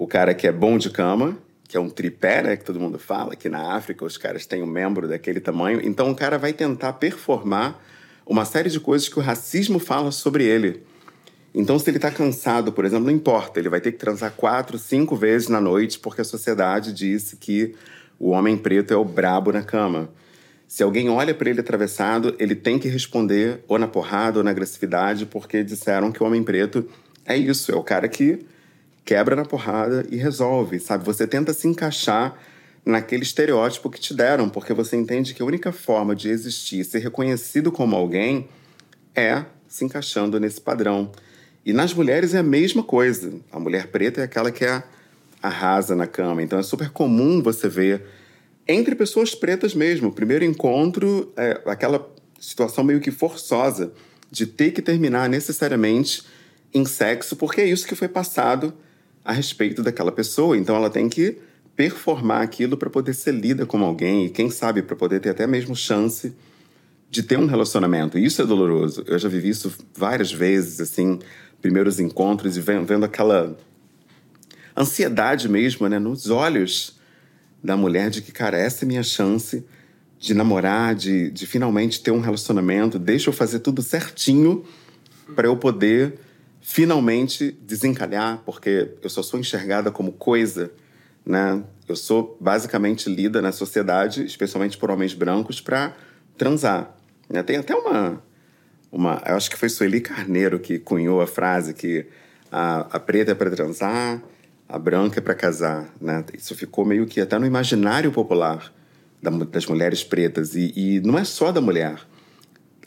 [0.00, 1.36] o cara que é bom de cama,
[1.68, 4.62] que é um tripé, né, que todo mundo fala, que na África os caras têm
[4.62, 5.78] um membro daquele tamanho.
[5.84, 7.78] Então o cara vai tentar performar
[8.24, 10.82] uma série de coisas que o racismo fala sobre ele.
[11.54, 14.78] Então, se ele está cansado, por exemplo, não importa, ele vai ter que transar quatro,
[14.78, 17.74] cinco vezes na noite porque a sociedade disse que
[18.18, 20.08] o homem preto é o brabo na cama.
[20.66, 24.50] Se alguém olha para ele atravessado, ele tem que responder ou na porrada ou na
[24.50, 26.88] agressividade porque disseram que o homem preto
[27.26, 28.46] é isso, é o cara que
[29.04, 31.04] quebra na porrada e resolve, sabe?
[31.04, 32.38] Você tenta se encaixar
[32.84, 37.00] naquele estereótipo que te deram, porque você entende que a única forma de existir, ser
[37.00, 38.48] reconhecido como alguém,
[39.14, 41.12] é se encaixando nesse padrão.
[41.64, 43.32] E nas mulheres é a mesma coisa.
[43.52, 44.82] A mulher preta é aquela que é
[45.42, 46.42] arrasa na cama.
[46.42, 48.04] Então é super comum você ver
[48.66, 50.08] entre pessoas pretas mesmo.
[50.08, 52.08] O primeiro encontro é aquela
[52.38, 53.92] situação meio que forçosa
[54.30, 56.22] de ter que terminar necessariamente
[56.72, 58.72] em sexo, porque é isso que foi passado
[59.24, 60.56] a respeito daquela pessoa.
[60.56, 61.38] Então ela tem que
[61.76, 65.46] performar aquilo para poder ser lida como alguém e quem sabe para poder ter até
[65.46, 66.34] mesmo chance
[67.10, 68.18] de ter um relacionamento.
[68.18, 69.02] E isso é doloroso.
[69.06, 71.18] Eu já vivi isso várias vezes, assim,
[71.60, 73.56] primeiros encontros e vendo, aquela
[74.76, 76.98] ansiedade mesmo, né, nos olhos
[77.62, 79.64] da mulher de que, cara, essa é minha chance
[80.18, 84.64] de namorar, de, de finalmente ter um relacionamento, deixa eu fazer tudo certinho
[85.34, 86.18] para eu poder
[86.60, 90.70] finalmente desencalhar, porque eu só sou enxergada como coisa,
[91.24, 91.62] né?
[91.88, 95.96] Eu sou basicamente lida na sociedade, especialmente por homens brancos, para
[96.36, 96.94] transar.
[97.28, 97.42] Né?
[97.42, 98.22] Tem até uma,
[98.92, 99.22] uma.
[99.26, 102.06] Eu acho que foi Sueli Carneiro que cunhou a frase que
[102.50, 104.22] a, a preta é para transar,
[104.68, 105.92] a branca é para casar.
[106.00, 106.24] Né?
[106.32, 108.72] Isso ficou meio que até no imaginário popular
[109.22, 110.54] das mulheres pretas.
[110.54, 111.98] E, e não é só da mulher.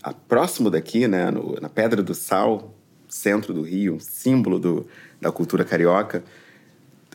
[0.01, 2.73] A, próximo daqui, né, no, na Pedra do Sal,
[3.13, 4.87] centro do Rio, símbolo do,
[5.21, 6.23] da cultura carioca,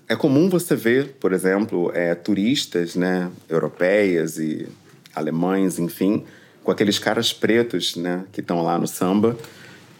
[0.08, 4.66] é comum você ver, por exemplo, é, turistas né, europeias e
[5.14, 6.24] alemães, enfim,
[6.62, 9.36] com aqueles caras pretos né, que estão lá no samba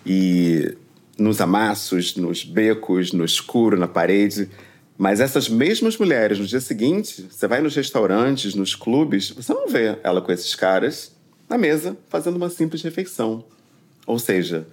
[0.06, 0.74] e
[1.18, 4.48] nos amassos, nos becos, no escuro, na parede.
[4.96, 9.68] Mas essas mesmas mulheres, no dia seguinte, você vai nos restaurantes, nos clubes, você não
[9.68, 11.12] vê ela com esses caras
[11.48, 13.44] na mesa fazendo uma simples refeição.
[14.06, 14.66] Ou seja,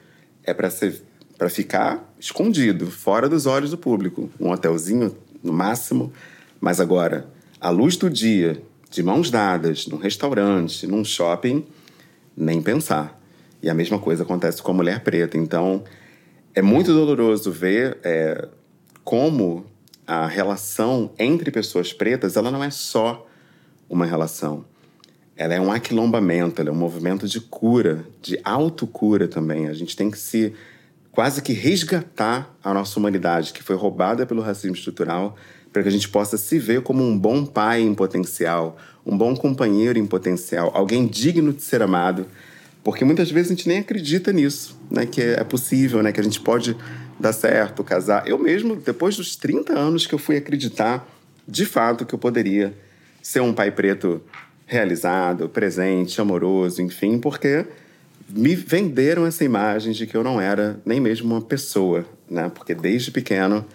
[0.43, 1.01] é para ser
[1.38, 4.30] para ficar escondido, fora dos olhos do público.
[4.39, 6.12] Um hotelzinho no máximo,
[6.60, 7.28] mas agora,
[7.60, 11.65] à luz do dia, de mãos dadas, num restaurante, num shopping,
[12.36, 13.19] nem pensar.
[13.62, 15.38] E a mesma coisa acontece com a mulher preta.
[15.38, 15.84] Então,
[16.54, 18.48] é muito doloroso ver é,
[19.04, 19.65] como
[20.08, 23.28] a relação entre pessoas pretas, ela não é só
[23.89, 24.65] uma relação.
[25.36, 29.67] Ela é um aquilombamento, ela é um movimento de cura, de autocura também.
[29.67, 30.54] A gente tem que se
[31.15, 35.38] quase que resgatar a nossa humanidade, que foi roubada pelo racismo estrutural,
[35.71, 39.34] para que a gente possa se ver como um bom pai em potencial, um bom
[39.34, 42.25] companheiro em potencial, alguém digno de ser amado,
[42.84, 46.23] porque muitas vezes a gente nem acredita nisso, né, que é possível, né, que a
[46.23, 46.75] gente pode
[47.17, 48.28] dar certo, casar.
[48.28, 51.08] Eu mesmo, depois dos 30 anos que eu fui acreditar
[51.47, 52.73] de fato que eu poderia
[53.21, 54.21] ser um pai preto
[54.65, 57.65] realizado, presente, amoroso, enfim, porque
[58.27, 62.49] me venderam essa imagem de que eu não era nem mesmo uma pessoa, né?
[62.49, 63.65] Porque desde pequeno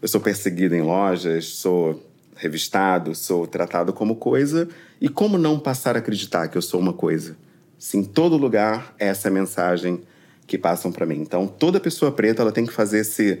[0.00, 2.04] eu sou perseguido em lojas, sou
[2.36, 4.68] revistado, sou tratado como coisa,
[5.00, 7.36] e como não passar a acreditar que eu sou uma coisa?
[7.78, 10.00] Se em todo lugar essa é a mensagem
[10.46, 11.20] que passam para mim.
[11.20, 13.40] Então, toda pessoa preta ela tem que fazer esse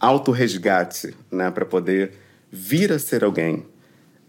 [0.00, 2.12] auto-resgate, né, para poder
[2.50, 3.64] vir a ser alguém.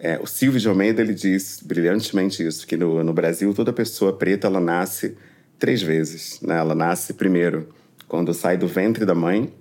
[0.05, 4.11] É, o Silvio de Almeida ele diz brilhantemente isso, que no, no Brasil toda pessoa
[4.11, 5.15] preta ela nasce
[5.57, 6.41] três vezes.
[6.41, 6.57] Né?
[6.57, 7.69] Ela nasce primeiro
[8.05, 9.53] quando sai do ventre da mãe,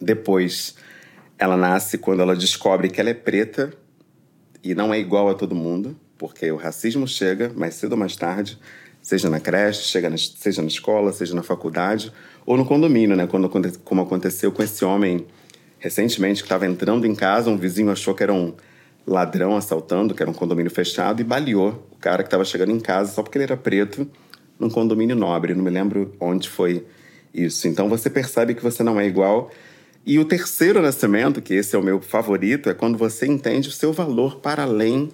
[0.00, 0.76] depois
[1.38, 3.70] ela nasce quando ela descobre que ela é preta
[4.62, 8.16] e não é igual a todo mundo, porque o racismo chega mais cedo ou mais
[8.16, 8.58] tarde,
[9.02, 12.10] seja na creche, chega na, seja na escola, seja na faculdade
[12.46, 13.26] ou no condomínio, né?
[13.26, 15.26] Quando, como aconteceu com esse homem
[15.78, 18.54] recentemente que estava entrando em casa, um vizinho achou que era um
[19.06, 22.80] ladrão assaltando, que era um condomínio fechado, e baleou o cara que estava chegando em
[22.80, 24.08] casa só porque ele era preto
[24.58, 25.54] num condomínio nobre.
[25.54, 26.84] Não me lembro onde foi
[27.32, 27.68] isso.
[27.68, 29.50] Então você percebe que você não é igual.
[30.06, 33.72] E o terceiro nascimento, que esse é o meu favorito, é quando você entende o
[33.72, 35.10] seu valor para além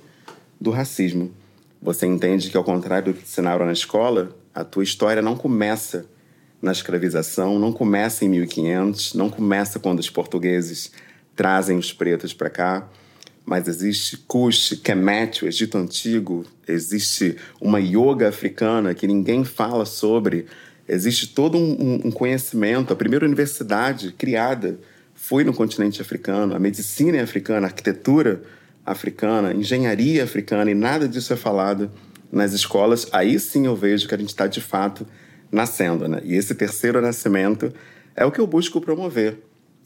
[0.60, 1.32] do racismo.
[1.80, 6.06] Você entende que, ao contrário do que ensinaram na escola, a tua história não começa
[6.60, 10.92] na escravização, não começa em 1500, não começa quando os portugueses
[11.34, 12.86] trazem os pretos para cá
[13.44, 20.46] mas existe Kush, Kemet, o Egito Antigo, existe uma yoga africana que ninguém fala sobre,
[20.88, 22.92] existe todo um, um conhecimento.
[22.92, 24.78] A primeira universidade criada
[25.14, 28.42] foi no continente africano, a medicina é africana, a arquitetura
[28.84, 31.90] africana, engenharia africana, e nada disso é falado
[32.32, 33.08] nas escolas.
[33.12, 35.06] Aí sim eu vejo que a gente está de fato
[35.50, 36.20] nascendo, né?
[36.24, 37.72] E esse terceiro nascimento
[38.14, 39.38] é o que eu busco promover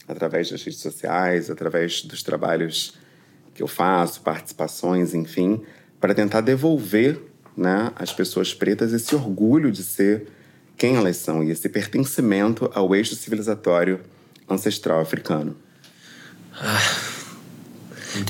[0.07, 2.93] através das redes sociais, através dos trabalhos
[3.55, 5.61] que eu faço, participações, enfim,
[5.99, 7.19] para tentar devolver
[7.55, 10.27] né, às pessoas pretas esse orgulho de ser
[10.77, 14.01] quem elas são e esse pertencimento ao eixo civilizatório
[14.47, 15.55] ancestral africano.
[16.53, 16.81] Ah,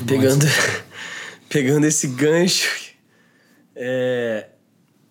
[0.06, 0.46] pegando,
[1.50, 2.94] pegando esse gancho,
[3.76, 4.48] é,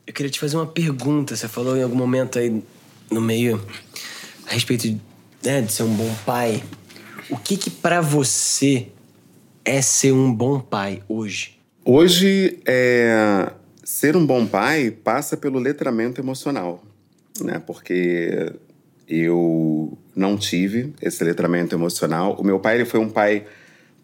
[0.07, 1.35] eu queria te fazer uma pergunta.
[1.35, 2.63] Você falou em algum momento aí
[3.11, 3.61] no meio
[4.47, 5.01] a respeito
[5.43, 6.63] né, de ser um bom pai.
[7.29, 8.89] O que que para você
[9.65, 11.59] é ser um bom pai hoje?
[11.85, 13.51] Hoje, é,
[13.83, 16.85] ser um bom pai passa pelo letramento emocional,
[17.41, 17.63] né?
[17.67, 18.53] Porque
[19.09, 22.37] eu não tive esse letramento emocional.
[22.39, 23.47] O meu pai ele foi um pai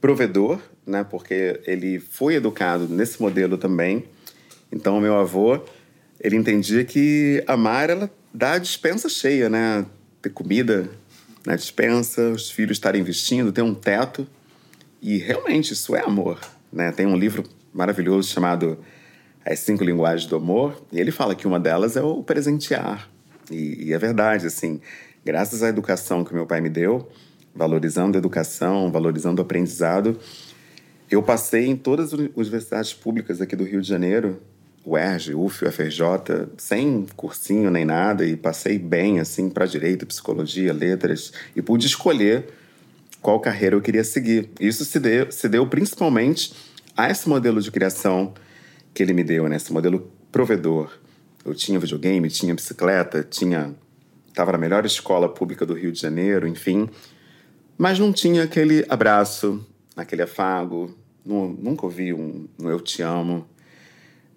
[0.01, 1.05] provedor, né?
[1.05, 4.05] Porque ele foi educado nesse modelo também.
[4.73, 5.61] Então, o meu avô,
[6.21, 9.85] ele entendia que amar, ela dá a dispensa cheia, né?
[10.23, 10.89] Ter comida
[11.47, 14.27] na dispensa, os filhos estarem vestindo, ter um teto
[15.01, 16.39] e realmente isso é amor.
[16.73, 16.93] Né?
[16.93, 18.79] Tem um livro maravilhoso chamado
[19.45, 23.09] As Cinco Linguagens do Amor, e ele fala que uma delas é o presentear.
[23.51, 24.81] E, e é verdade, assim,
[25.25, 27.09] graças à educação que meu pai me deu,
[27.55, 30.19] valorizando a educação, valorizando o aprendizado,
[31.11, 34.41] eu passei em todas as universidades públicas aqui do Rio de Janeiro,
[34.87, 41.33] UERJ, UF, UFRJ, sem cursinho nem nada, e passei bem, assim, para direito, psicologia, letras,
[41.55, 42.47] e pude escolher
[43.21, 44.51] qual carreira eu queria seguir.
[44.61, 46.53] Isso se deu, se deu principalmente
[46.97, 48.35] a esse modelo de criação
[48.93, 49.57] que ele me deu, né?
[49.57, 50.91] Esse modelo provedor.
[51.45, 53.75] Eu tinha videogame, tinha bicicleta, tinha
[54.29, 56.89] estava na melhor escola pública do Rio de Janeiro, enfim,
[57.77, 59.65] mas não tinha aquele abraço,
[59.97, 60.95] aquele afago.
[61.25, 63.47] nunca ouvi um, um eu te amo.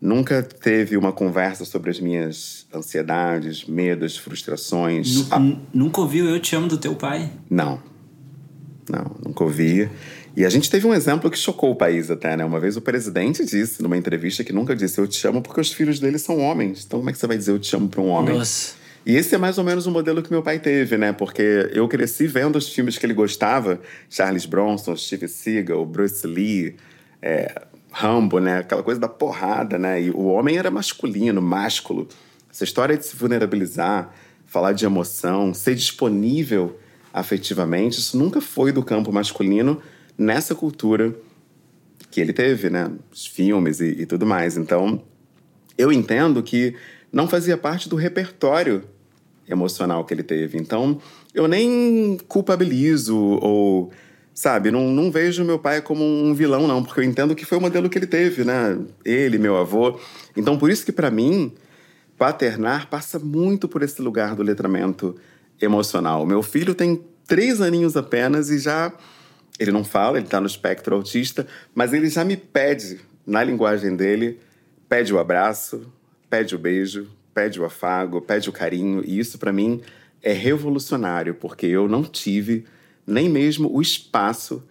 [0.02, 5.30] Nunca teve uma conversa sobre as minhas ansiedades, medos, frustrações.
[5.74, 7.32] Nunca ouviu eu te amo do teu pai?
[7.50, 7.82] Não.
[8.90, 9.90] Não, nunca ouvi.
[10.36, 12.44] E a gente teve um exemplo que chocou o país até, né?
[12.44, 15.72] Uma vez o presidente disse numa entrevista que nunca disse eu te amo porque os
[15.72, 16.84] filhos dele são homens.
[16.86, 18.38] Então como é que você vai dizer eu te amo para um homem?
[18.38, 18.74] Nossa.
[19.06, 21.12] E esse é mais ou menos o modelo que meu pai teve, né?
[21.12, 26.78] Porque eu cresci vendo os filmes que ele gostava: Charles Bronson, Steve Seagal, Bruce Lee,
[27.22, 28.60] é, Rambo, né?
[28.60, 30.02] Aquela coisa da porrada, né?
[30.02, 32.08] E o homem era masculino, másculo.
[32.50, 34.14] Essa história de se vulnerabilizar,
[34.46, 36.80] falar de emoção, ser disponível
[37.14, 39.80] afetivamente, isso nunca foi do campo masculino
[40.18, 41.16] nessa cultura
[42.10, 42.92] que ele teve, né?
[43.12, 44.58] Os filmes e, e tudo mais.
[44.58, 45.02] Então,
[45.78, 46.76] eu entendo que
[47.12, 48.84] não fazia parte do repertório
[49.48, 50.58] emocional que ele teve.
[50.58, 51.00] Então,
[51.34, 53.92] eu nem culpabilizo ou,
[54.34, 57.58] sabe, não, não vejo meu pai como um vilão, não, porque eu entendo que foi
[57.58, 58.78] o modelo que ele teve, né?
[59.06, 60.00] Ele, meu avô.
[60.36, 61.52] Então, por isso que, para mim,
[62.18, 65.16] paternar passa muito por esse lugar do letramento
[65.64, 66.26] emocional.
[66.26, 68.94] Meu filho tem três aninhos apenas e já.
[69.60, 73.96] Ele não fala, ele está no espectro autista, mas ele já me pede, na linguagem
[73.96, 74.40] dele,
[74.90, 75.92] pede o abraço,
[76.30, 79.82] pede o beijo, pede o afago, pede o carinho, e isso para mim
[80.22, 82.66] é revolucionário, porque eu não tive
[83.06, 84.64] nem mesmo o espaço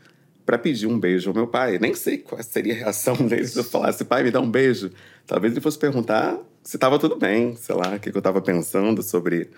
[0.45, 1.79] para pedir um beijo ao meu pai.
[1.79, 4.91] Nem sei qual seria a reação dele se eu falasse, pai, me dá um beijo.
[5.27, 9.03] Talvez ele fosse perguntar se estava tudo bem, sei lá, o que eu estava pensando
[9.03, 9.51] sobre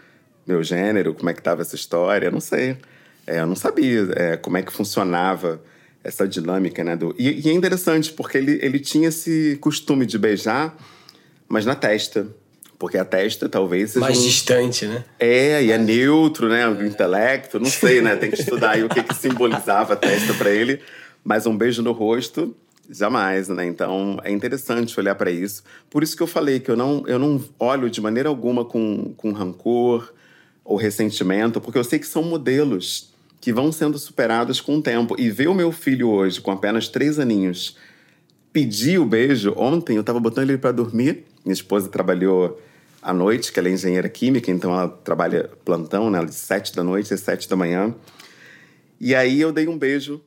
[0.47, 2.77] meu gênero, como é que estava essa história, não sei.
[3.27, 5.61] É, eu não sabia é, como é que funcionava
[6.03, 6.95] essa dinâmica, né?
[6.95, 7.15] Do...
[7.19, 10.77] E, e, é interessante, porque ele, ele tinha esse costume de beijar,
[11.49, 12.27] mas na testa.
[12.79, 14.05] Porque a testa talvez seja.
[14.05, 14.23] Mais um...
[14.23, 15.05] distante, né?
[15.19, 16.69] É, e é neutro, né?
[16.69, 18.15] O intelecto, não sei, né?
[18.17, 20.81] Tem que estudar aí o que, que simbolizava a testa para ele.
[21.25, 22.55] Mas um beijo no rosto,
[22.91, 23.65] jamais, né?
[23.65, 25.63] Então é interessante olhar para isso.
[25.89, 29.15] Por isso que eu falei que eu não, eu não olho de maneira alguma com,
[29.17, 30.13] com rancor
[30.65, 35.15] ou ressentimento, porque eu sei que são modelos que vão sendo superados com o tempo.
[35.19, 37.77] E ver o meu filho hoje, com apenas três aninhos,
[38.51, 39.53] pedir o beijo.
[39.55, 41.25] Ontem eu estava botando ele para dormir.
[41.45, 42.59] Minha esposa trabalhou
[43.03, 46.25] à noite, que ela é engenheira química, então ela trabalha plantão, né?
[46.25, 47.95] De sete da noite às sete da manhã.
[48.99, 50.23] E aí eu dei um beijo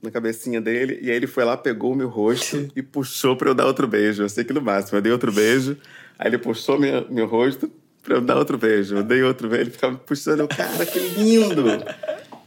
[0.00, 3.50] na cabecinha dele, e aí ele foi lá, pegou o meu rosto e puxou para
[3.50, 4.22] eu dar outro beijo.
[4.22, 5.76] Eu sei que no máximo, eu dei outro beijo,
[6.18, 7.70] aí ele puxou minha, meu rosto
[8.04, 8.96] para eu dar outro beijo.
[8.96, 10.46] Eu dei outro beijo, ele ficava me puxando.
[10.46, 11.64] Cara, que lindo!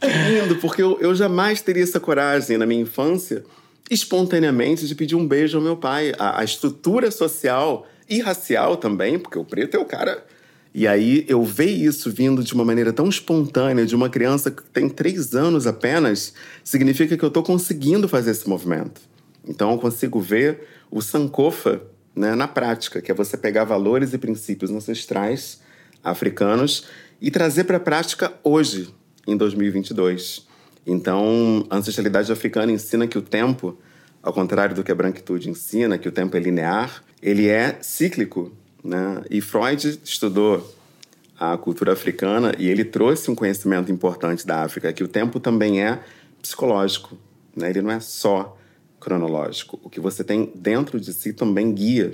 [0.00, 3.44] Que lindo, porque eu, eu jamais teria essa coragem na minha infância
[3.90, 6.12] espontaneamente de pedir um beijo ao meu pai.
[6.18, 10.24] A, a, estrutura social e racial também, porque o preto é o cara.
[10.72, 14.62] E aí eu ver isso vindo de uma maneira tão espontânea de uma criança que
[14.62, 19.00] tem três anos apenas, significa que eu estou conseguindo fazer esse movimento.
[19.46, 21.82] Então eu consigo ver o Sankofa
[22.18, 25.60] né, na prática, que é você pegar valores e princípios ancestrais
[26.02, 26.86] africanos
[27.20, 28.92] e trazer para a prática hoje,
[29.26, 30.46] em 2022.
[30.84, 33.78] Então, a ancestralidade africana ensina que o tempo,
[34.20, 38.52] ao contrário do que a branquitude ensina, que o tempo é linear, ele é cíclico.
[38.82, 39.22] Né?
[39.30, 40.76] E Freud estudou
[41.38, 45.84] a cultura africana e ele trouxe um conhecimento importante da África, que o tempo também
[45.84, 46.00] é
[46.42, 47.16] psicológico.
[47.54, 47.70] Né?
[47.70, 48.57] Ele não é só
[49.08, 49.80] cronológico.
[49.82, 52.12] O que você tem dentro de si também guia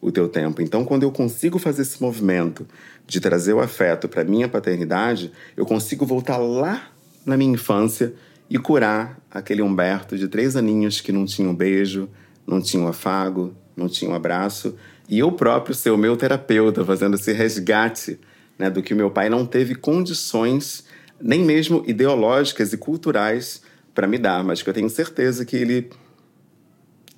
[0.00, 0.60] o teu tempo.
[0.60, 2.66] Então, quando eu consigo fazer esse movimento
[3.06, 6.90] de trazer o afeto para minha paternidade, eu consigo voltar lá
[7.24, 8.12] na minha infância
[8.50, 12.08] e curar aquele Humberto de três aninhos que não tinha um beijo,
[12.46, 14.74] não tinha um afago, não tinha um abraço,
[15.08, 18.20] e eu próprio ser o meu terapeuta, fazendo esse resgate
[18.58, 20.84] né, do que meu pai não teve condições,
[21.18, 23.62] nem mesmo ideológicas e culturais,
[23.94, 25.88] para me dar, mas que eu tenho certeza que ele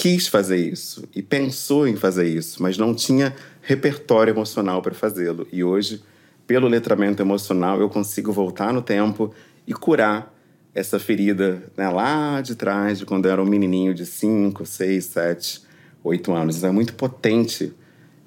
[0.06, 5.48] quis fazer isso e pensou em fazer isso, mas não tinha repertório emocional para fazê-lo.
[5.52, 6.00] E hoje,
[6.46, 9.34] pelo letramento emocional, eu consigo voltar no tempo
[9.66, 10.32] e curar
[10.72, 15.04] essa ferida né, lá de trás, de quando eu era um menininho de 5, 6,
[15.04, 15.62] 7,
[16.04, 16.58] 8 anos.
[16.58, 17.74] Então, é muito potente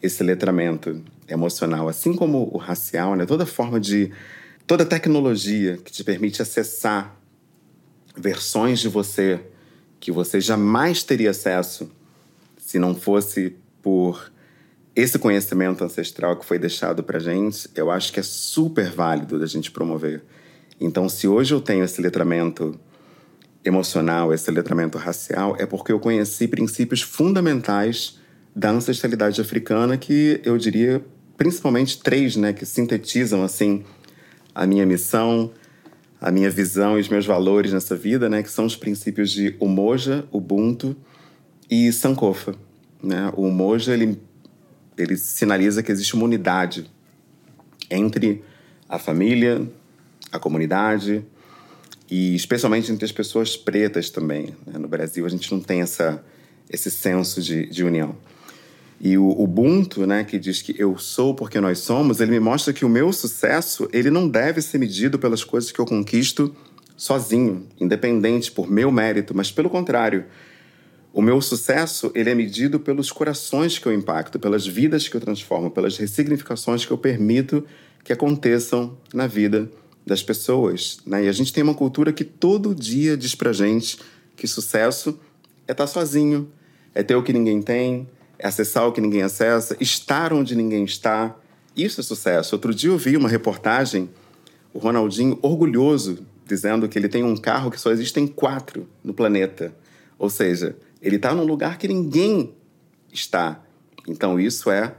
[0.04, 3.26] esse letramento emocional, assim como o racial, né?
[3.26, 4.12] Toda forma de
[4.68, 7.18] toda tecnologia que te permite acessar
[8.18, 9.40] versões de você
[10.00, 11.92] que você jamais teria acesso
[12.58, 14.32] se não fosse por
[14.96, 19.46] esse conhecimento ancestral que foi deixado para gente, eu acho que é super válido da
[19.46, 20.24] gente promover.
[20.80, 22.80] Então, se hoje eu tenho esse letramento
[23.64, 28.20] emocional, esse letramento racial, é porque eu conheci princípios fundamentais
[28.56, 31.04] da ancestralidade africana que eu diria
[31.38, 33.84] principalmente três, né, que sintetizam assim
[34.54, 35.52] a minha missão,
[36.22, 39.56] a minha visão e os meus valores nessa vida, né, que são os princípios de
[39.60, 40.96] Umoja, Ubuntu
[41.70, 42.56] e Sankofa.
[43.02, 43.32] Né?
[43.36, 44.20] O Umoja ele,
[44.98, 46.90] ele sinaliza que existe uma unidade
[47.90, 48.44] entre
[48.88, 49.66] a família,
[50.32, 51.24] a comunidade
[52.10, 54.56] e especialmente entre as pessoas pretas também.
[54.66, 54.78] Né?
[54.78, 56.24] No Brasil a gente não tem essa,
[56.70, 58.16] esse senso de, de união.
[59.02, 62.74] E o Ubuntu, né, que diz que eu sou porque nós somos, ele me mostra
[62.74, 66.54] que o meu sucesso, ele não deve ser medido pelas coisas que eu conquisto
[66.98, 70.26] sozinho, independente por meu mérito, mas pelo contrário,
[71.14, 75.22] o meu sucesso, ele é medido pelos corações que eu impacto, pelas vidas que eu
[75.22, 77.66] transformo, pelas ressignificações que eu permito
[78.04, 79.72] que aconteçam na vida
[80.06, 81.26] das pessoas, né?
[81.26, 83.98] E a gente tem uma cultura que todo dia diz pra gente
[84.36, 85.20] que sucesso
[85.68, 86.52] é estar tá sozinho,
[86.94, 88.08] é ter o que ninguém tem,
[88.42, 91.36] acessar o que ninguém acessa, estar onde ninguém está.
[91.76, 92.56] Isso é sucesso.
[92.56, 94.10] Outro dia eu vi uma reportagem,
[94.74, 99.74] o Ronaldinho orgulhoso, dizendo que ele tem um carro que só existem quatro no planeta.
[100.18, 102.54] Ou seja, ele está num lugar que ninguém
[103.12, 103.62] está.
[104.08, 104.96] Então isso é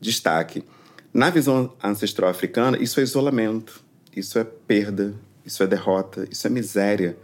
[0.00, 0.64] destaque.
[1.12, 3.84] Na visão ancestral africana, isso é isolamento,
[4.16, 5.14] isso é perda,
[5.44, 7.16] isso é derrota, isso é miséria.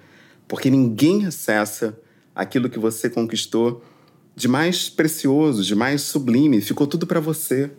[0.47, 1.99] Porque ninguém acessa
[2.35, 3.83] aquilo que você conquistou
[4.41, 7.71] de mais precioso, de mais sublime, ficou tudo para você.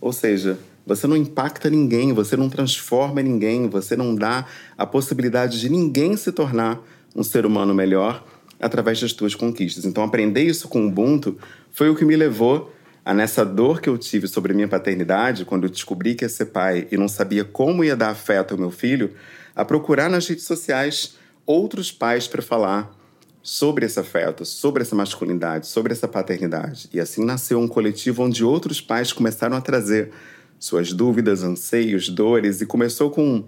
[0.00, 4.46] Ou seja, você não impacta ninguém, você não transforma ninguém, você não dá
[4.78, 6.80] a possibilidade de ninguém se tornar
[7.14, 8.24] um ser humano melhor
[8.58, 9.84] através das tuas conquistas.
[9.84, 11.36] Então, aprender isso com o Ubuntu
[11.72, 12.72] foi o que me levou
[13.04, 16.46] a nessa dor que eu tive sobre minha paternidade, quando eu descobri que ia ser
[16.46, 19.12] pai e não sabia como ia dar afeto ao meu filho,
[19.54, 22.97] a procurar nas redes sociais outros pais para falar
[23.42, 26.88] sobre esse afeto, sobre essa masculinidade, sobre essa paternidade.
[26.92, 30.10] E assim nasceu um coletivo onde outros pais começaram a trazer
[30.58, 33.44] suas dúvidas, anseios, dores, e começou com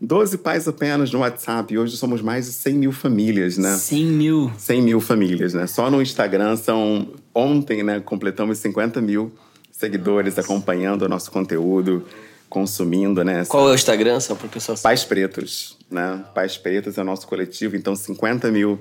[0.00, 1.72] 12 pais apenas no WhatsApp.
[1.72, 3.76] E hoje somos mais de 100 mil famílias, né?
[3.76, 4.52] 100 mil.
[4.58, 5.66] 100 mil famílias, né?
[5.66, 7.08] Só no Instagram são.
[7.34, 8.00] Ontem, né?
[8.00, 9.32] Completamos 50 mil
[9.70, 10.46] seguidores Nossa.
[10.46, 12.04] acompanhando o nosso conteúdo,
[12.48, 13.44] consumindo, né?
[13.44, 16.24] Qual é o Instagram, só para o pessoal Pais Pretos, né?
[16.32, 18.78] Pais Pretos é o nosso coletivo, então 50 mil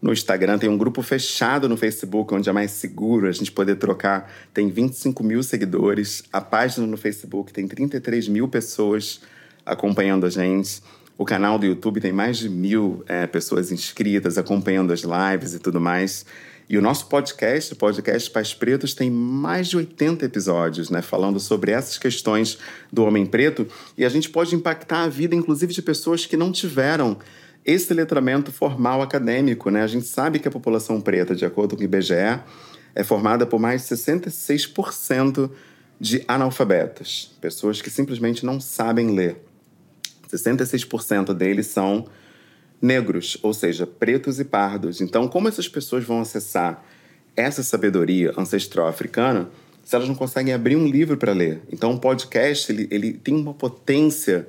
[0.00, 3.76] no Instagram, tem um grupo fechado no Facebook, onde é mais seguro a gente poder
[3.76, 4.30] trocar.
[4.52, 6.22] Tem 25 mil seguidores.
[6.32, 9.20] A página no Facebook tem 33 mil pessoas
[9.64, 10.82] acompanhando a gente.
[11.18, 15.58] O canal do YouTube tem mais de mil é, pessoas inscritas, acompanhando as lives e
[15.58, 16.26] tudo mais.
[16.68, 21.00] E o nosso podcast, o podcast Pais Pretos, tem mais de 80 episódios, né?
[21.00, 22.58] Falando sobre essas questões
[22.92, 23.66] do homem preto.
[23.96, 27.18] E a gente pode impactar a vida, inclusive, de pessoas que não tiveram
[27.66, 29.68] esse letramento formal acadêmico.
[29.68, 29.82] Né?
[29.82, 32.40] A gente sabe que a população preta, de acordo com o IBGE,
[32.94, 35.50] é formada por mais de 66%
[36.00, 39.42] de analfabetos, pessoas que simplesmente não sabem ler.
[40.30, 42.06] 66% deles são
[42.80, 45.00] negros, ou seja, pretos e pardos.
[45.00, 46.84] Então, como essas pessoas vão acessar
[47.34, 49.50] essa sabedoria ancestral africana
[49.82, 51.62] se elas não conseguem abrir um livro para ler?
[51.72, 54.46] Então, o podcast ele, ele tem uma potência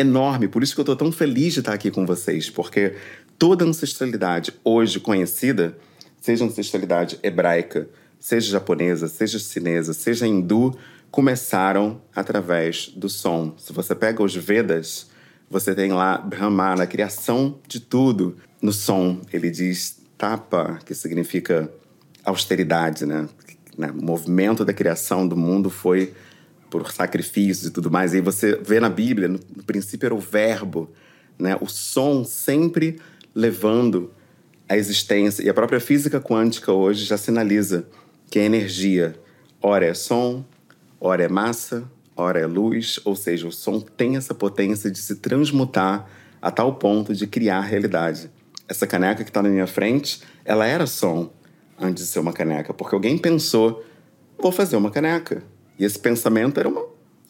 [0.00, 0.48] enorme.
[0.48, 2.96] Por isso que eu estou tão feliz de estar aqui com vocês, porque
[3.38, 5.76] toda ancestralidade hoje conhecida,
[6.20, 7.88] seja ancestralidade hebraica,
[8.18, 10.76] seja japonesa, seja chinesa, seja hindu,
[11.10, 13.54] começaram através do som.
[13.56, 15.08] Se você pega os Vedas,
[15.48, 18.36] você tem lá Brahma, na criação de tudo.
[18.62, 21.70] No som, ele diz tapa, que significa
[22.24, 23.26] austeridade, né?
[23.78, 26.12] O movimento da criação do mundo foi
[26.70, 28.14] por sacrifícios e tudo mais.
[28.14, 30.90] E você vê na Bíblia, no, no princípio era o verbo,
[31.38, 31.56] né?
[31.60, 33.00] O som sempre
[33.34, 34.12] levando
[34.68, 35.42] a existência.
[35.42, 37.86] E a própria física quântica hoje já sinaliza
[38.30, 39.16] que a energia,
[39.60, 40.44] ora é som,
[41.00, 41.84] ora é massa,
[42.16, 46.08] ora é luz, ou seja, o som tem essa potência de se transmutar
[46.40, 48.30] a tal ponto de criar realidade.
[48.68, 51.32] Essa caneca que está na minha frente, ela era som
[51.78, 53.84] antes de ser uma caneca, porque alguém pensou,
[54.38, 55.42] vou fazer uma caneca.
[55.80, 56.84] E esse pensamento era, uma,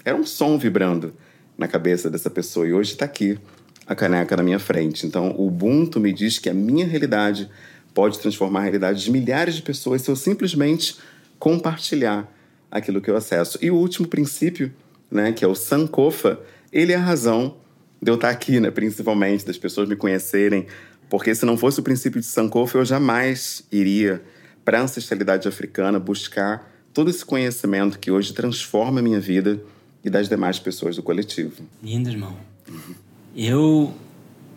[0.05, 1.15] era um som vibrando
[1.57, 2.67] na cabeça dessa pessoa.
[2.67, 3.39] E hoje está aqui
[3.87, 5.07] a caneca na minha frente.
[5.07, 7.49] Então, o Ubuntu me diz que a minha realidade
[7.95, 10.97] pode transformar a realidade de milhares de pessoas se eu simplesmente
[11.39, 12.29] compartilhar
[12.69, 13.57] aquilo que eu acesso.
[13.63, 14.73] E o último princípio,
[15.09, 16.41] né, que é o Sankofa,
[16.73, 17.57] ele é a razão
[18.03, 20.67] de eu estar aqui, né, principalmente, das pessoas me conhecerem,
[21.09, 24.23] porque se não fosse o princípio de Sankofa, eu jamais iria
[24.65, 29.62] para a ancestralidade africana buscar todo esse conhecimento que hoje transforma a minha vida
[30.05, 31.62] e das demais pessoas do coletivo.
[31.82, 32.34] Lindo, irmão.
[32.68, 32.95] Uhum.
[33.36, 33.95] Eu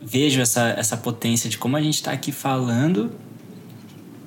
[0.02, 3.12] vejo essa, essa potência de como a gente está aqui falando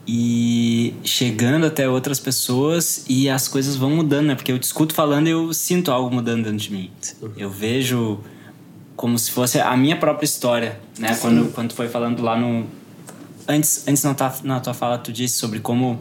[0.06, 4.34] e chegando até outras pessoas e as coisas vão mudando, né?
[4.34, 6.90] Porque eu te escuto falando e eu sinto algo mudando dentro de mim.
[7.36, 8.20] Eu vejo
[8.94, 11.16] como se fosse a minha própria história, né?
[11.20, 12.66] Quando, quando foi falando lá no...
[13.48, 16.00] Antes, antes na, tua, na tua fala, tu disse sobre como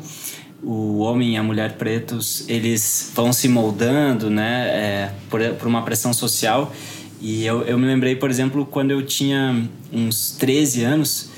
[0.66, 5.84] o homem e a mulher pretos eles vão se moldando né é, por, por uma
[5.84, 6.74] pressão social
[7.22, 9.63] e eu, eu me lembrei por exemplo quando eu tinha
[9.93, 11.36] uns 13 anos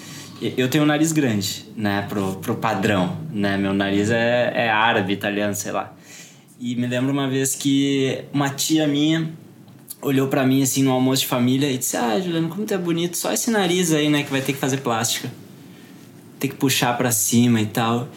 [0.56, 3.58] Eu tenho um nariz grande, né, pro, pro padrão, né?
[3.58, 5.92] Meu nariz é, é árabe, italiano, sei lá.
[6.60, 9.32] E me lembro uma vez que uma tia minha
[10.00, 12.78] olhou para mim assim no almoço de família e disse: "Ah, Juliano, como tu é
[12.78, 15.32] bonito, só esse nariz aí, né, que vai ter que fazer plástica.
[16.40, 18.08] Tem que puxar para cima e tal".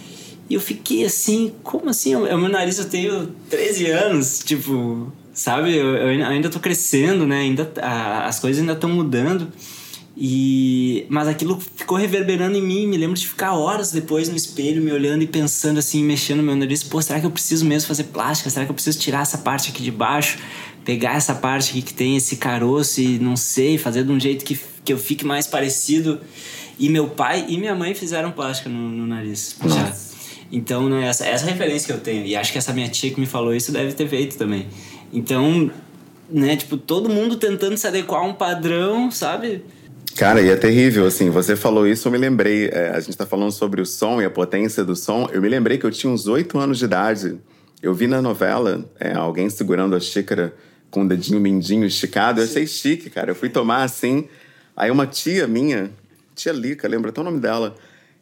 [0.51, 2.17] E eu fiquei assim, como assim?
[2.17, 5.77] O meu nariz eu tenho 13 anos, tipo, sabe?
[5.77, 7.43] Eu, eu ainda tô crescendo, né?
[7.43, 9.47] Ainda a, as coisas ainda estão mudando.
[10.17, 14.83] E mas aquilo ficou reverberando em mim, me lembro de ficar horas depois no espelho
[14.83, 17.87] me olhando e pensando assim, mexendo no meu nariz, pô, será que eu preciso mesmo
[17.87, 18.51] fazer plástica?
[18.51, 20.37] Será que eu preciso tirar essa parte aqui de baixo,
[20.85, 24.45] pegar essa parte aqui que tem esse caroço e não sei, fazer de um jeito
[24.45, 26.21] que, que eu fique mais parecido?
[26.77, 29.55] E meu pai e minha mãe fizeram plástica no, no nariz.
[29.65, 30.10] Já.
[30.53, 32.27] Então, né, essa, essa referência que eu tenho.
[32.27, 34.67] E acho que essa minha tia que me falou isso deve ter feito também.
[35.13, 35.71] Então,
[36.29, 39.63] né, tipo, todo mundo tentando se adequar a um padrão, sabe?
[40.17, 43.25] Cara, e é terrível, assim, você falou isso, eu me lembrei, é, a gente tá
[43.25, 46.13] falando sobre o som e a potência do som, eu me lembrei que eu tinha
[46.13, 47.39] uns oito anos de idade,
[47.81, 50.53] eu vi na novela é, alguém segurando a xícara
[50.91, 54.29] com o dedinho mindinho esticado, eu achei chique, cara, eu fui tomar assim,
[54.77, 55.91] aí uma tia minha,
[56.35, 57.77] tia Lica, lembra até o nome dela,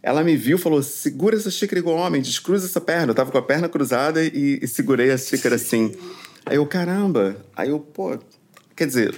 [0.08, 3.38] ela me viu falou, segura essa xícara igual homem, descruza essa perna, eu tava com
[3.38, 5.94] a perna cruzada e, e segurei a xícara assim,
[6.46, 8.18] aí eu, caramba, aí eu, pô,
[8.74, 9.14] quer dizer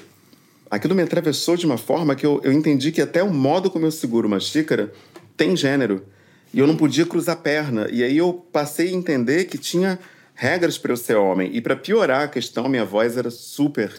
[0.70, 3.86] aquilo me atravessou de uma forma que eu, eu entendi que até o modo como
[3.86, 4.93] eu seguro uma xícara
[5.36, 6.05] tem gênero.
[6.53, 7.88] E eu não podia cruzar a perna.
[7.91, 9.99] E aí eu passei a entender que tinha
[10.34, 11.51] regras para eu ser homem.
[11.55, 13.93] E para piorar a questão, minha voz era super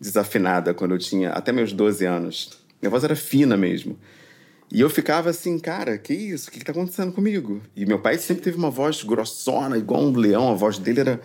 [0.00, 2.50] desafinada quando eu tinha até meus 12 anos.
[2.80, 3.98] Minha voz era fina mesmo.
[4.72, 6.48] E eu ficava assim, cara, que isso?
[6.48, 7.60] O que está acontecendo comigo?
[7.74, 10.48] E meu pai sempre teve uma voz grossona, igual um leão.
[10.48, 11.20] A voz dele era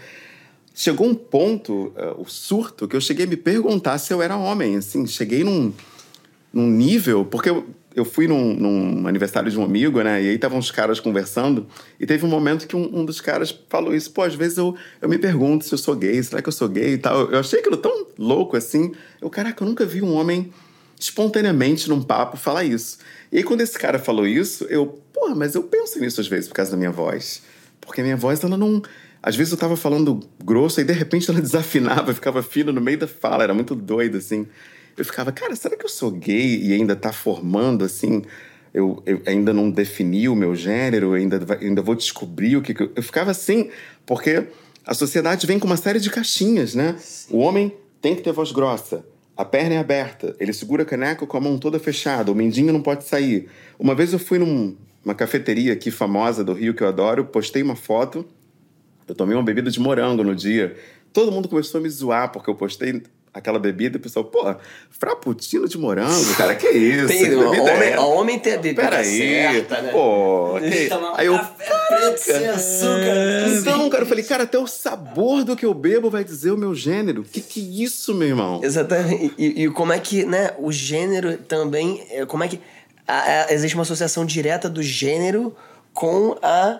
[0.73, 4.35] chegou um ponto, uh, o surto, que eu cheguei a me perguntar se eu era
[4.35, 4.75] homem.
[4.75, 5.71] Assim, cheguei num,
[6.51, 7.23] num nível.
[7.23, 10.23] Porque eu, eu fui num, num, aniversário de um amigo, né?
[10.23, 11.67] E aí estavam os caras conversando.
[11.99, 14.11] E teve um momento que um, um, dos caras falou isso.
[14.11, 16.67] Pô, às vezes eu, eu me pergunto se eu sou gay, será que eu sou
[16.67, 17.31] gay e tal.
[17.31, 18.91] Eu achei aquilo tão louco assim.
[19.21, 20.51] Eu, caraca, eu nunca vi um homem
[20.99, 22.97] espontaneamente num papo falar isso.
[23.35, 26.47] E aí quando esse cara falou isso, eu, pô, mas eu penso nisso às vezes
[26.47, 27.41] por causa da minha voz.
[27.81, 28.81] Porque a minha voz, ela não
[29.21, 32.97] às vezes eu tava falando grosso e de repente ela desafinava, ficava fina no meio
[32.97, 34.47] da fala, era muito doido, assim.
[34.95, 38.21] Eu ficava, cara, será que eu sou gay e ainda tá formando, assim?
[38.73, 42.83] Eu, eu ainda não defini o meu gênero, ainda, ainda vou descobrir o que, que
[42.83, 42.91] eu...
[42.95, 43.03] eu.
[43.03, 43.69] ficava assim,
[44.05, 44.45] porque
[44.85, 46.95] a sociedade vem com uma série de caixinhas, né?
[46.97, 47.35] Sim.
[47.35, 49.05] O homem tem que ter voz grossa,
[49.35, 52.71] a perna é aberta, ele segura a caneca com a mão toda fechada, o mendinho
[52.71, 53.49] não pode sair.
[53.77, 57.75] Uma vez eu fui numa cafeteria aqui famosa do Rio que eu adoro, postei uma
[57.75, 58.25] foto
[59.07, 60.75] eu tomei uma bebida de morango no dia.
[61.13, 63.03] Todo mundo começou a me zoar porque eu postei
[63.35, 64.55] aquela bebida e o pessoal, pô,
[64.89, 67.07] frappuccino de morango, cara, que isso?
[67.07, 67.99] Tem, que homem, é?
[67.99, 69.91] homem tem a bebida Peraí, certa, né?
[69.91, 70.89] Pô, que...
[71.15, 71.37] Aí eu,
[72.17, 73.49] sem açúcar.
[73.49, 76.57] Então, cara, eu falei, cara, até o sabor do que eu bebo vai dizer o
[76.57, 77.23] meu gênero.
[77.23, 78.61] Que que é isso, meu irmão?
[78.63, 79.33] Exatamente.
[79.37, 82.61] E, e como é que, né, o gênero também, é, como é que
[83.05, 85.53] a, a, existe uma associação direta do gênero
[85.93, 86.79] com a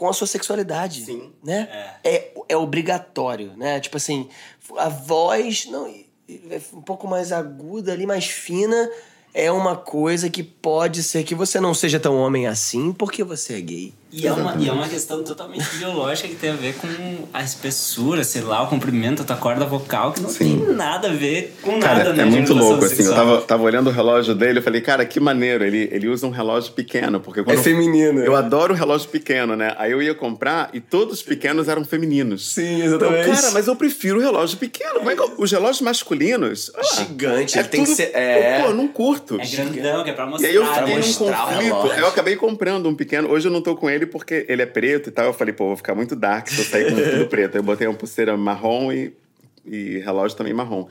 [0.00, 1.04] com a sua sexualidade.
[1.04, 1.30] Sim.
[1.44, 1.68] Né?
[2.02, 2.14] É.
[2.14, 3.78] é, é obrigatório, né?
[3.80, 4.30] Tipo assim,
[4.76, 5.86] a voz não,
[6.28, 8.90] é um pouco mais aguda ali, mais fina,
[9.32, 13.54] é uma coisa que pode ser que você não seja tão homem assim porque você
[13.54, 13.99] é gay.
[14.12, 16.88] E é, uma, e é uma questão totalmente biológica que tem a ver com
[17.32, 20.58] a espessura, sei lá, o comprimento da tua corda vocal, que não Sim.
[20.58, 22.22] tem nada a ver com cara, nada, né?
[22.22, 23.04] É muito louco, assim.
[23.04, 25.64] Eu tava, tava olhando o relógio dele, eu falei, cara, que maneiro.
[25.64, 27.58] Ele, ele usa um relógio pequeno, porque quando.
[27.58, 28.20] É feminino.
[28.20, 29.74] Eu, eu adoro relógio pequeno, né?
[29.78, 32.52] Aí eu ia comprar e todos os pequenos eram femininos.
[32.52, 33.28] Sim, exatamente.
[33.28, 34.94] Eu, cara, mas eu prefiro o relógio pequeno.
[34.94, 36.72] Como é que eu, os relógios masculinos.
[36.76, 38.10] Ah, Gigante, é ele tem que ser.
[38.12, 38.58] É...
[38.58, 39.40] Eu, pô, eu não curto.
[39.40, 40.48] É grandão, que é pra mostrar.
[40.48, 41.98] E aí eu fiquei num conflito.
[41.98, 43.30] Eu acabei comprando um pequeno.
[43.30, 45.26] Hoje eu não tô com ele porque ele é preto e tal.
[45.26, 47.56] Eu falei, pô, vou ficar muito dark se eu sair com tudo preto.
[47.56, 49.12] Eu botei uma pulseira marrom e,
[49.64, 50.88] e relógio também marrom.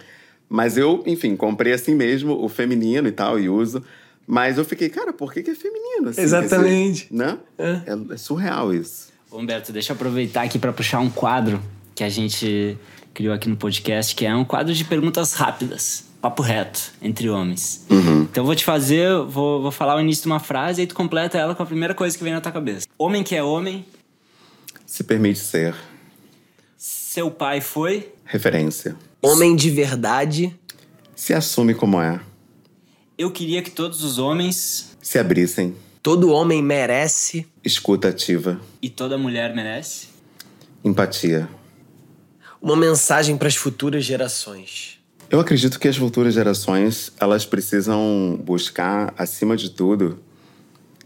[0.47, 3.83] Mas eu, enfim, comprei assim mesmo, o feminino e tal, e uso.
[4.25, 6.09] Mas eu fiquei, cara, por que, que é feminino?
[6.09, 7.09] Assim, Exatamente.
[7.09, 7.37] Dizer, né?
[7.57, 7.71] É.
[7.71, 9.09] É, é surreal isso.
[9.31, 11.61] Humberto, deixa eu aproveitar aqui para puxar um quadro
[11.93, 12.77] que a gente
[13.13, 17.85] criou aqui no podcast, que é um quadro de perguntas rápidas papo reto entre homens.
[17.89, 18.23] Uhum.
[18.23, 20.87] Então eu vou te fazer, vou, vou falar o início de uma frase e aí
[20.87, 22.87] tu completa ela com a primeira coisa que vem na tua cabeça.
[22.97, 23.85] Homem que é homem.
[24.85, 25.75] Se permite ser.
[26.77, 28.11] Seu pai foi.
[28.25, 28.95] Referência.
[29.21, 30.55] Homem de verdade.
[31.15, 32.19] Se assume como é.
[33.17, 34.95] Eu queria que todos os homens.
[35.01, 35.75] Se abrissem.
[36.01, 37.45] Todo homem merece.
[37.63, 38.59] Escuta ativa.
[38.81, 40.07] E toda mulher merece.
[40.83, 41.49] Empatia.
[42.61, 44.98] Uma mensagem para as futuras gerações.
[45.31, 50.19] Eu acredito que as futuras gerações elas precisam buscar, acima de tudo,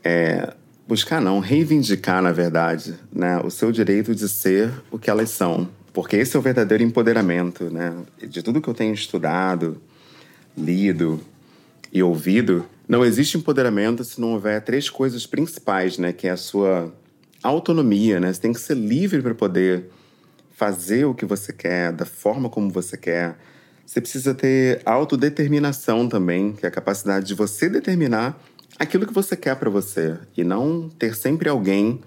[0.01, 0.53] é,
[0.87, 5.67] buscar não, reivindicar, na verdade, né, o seu direito de ser o que elas são.
[5.91, 7.93] Porque esse é o verdadeiro empoderamento, né?
[8.25, 9.79] De tudo que eu tenho estudado,
[10.57, 11.19] lido
[11.91, 16.13] e ouvido, não existe empoderamento se não houver três coisas principais, né?
[16.13, 16.91] Que é a sua
[17.43, 18.31] autonomia, né?
[18.31, 19.89] Você tem que ser livre para poder
[20.55, 23.37] fazer o que você quer, da forma como você quer.
[23.93, 28.41] Você precisa ter autodeterminação também, que é a capacidade de você determinar
[28.79, 32.01] aquilo que você quer para você e não ter sempre alguém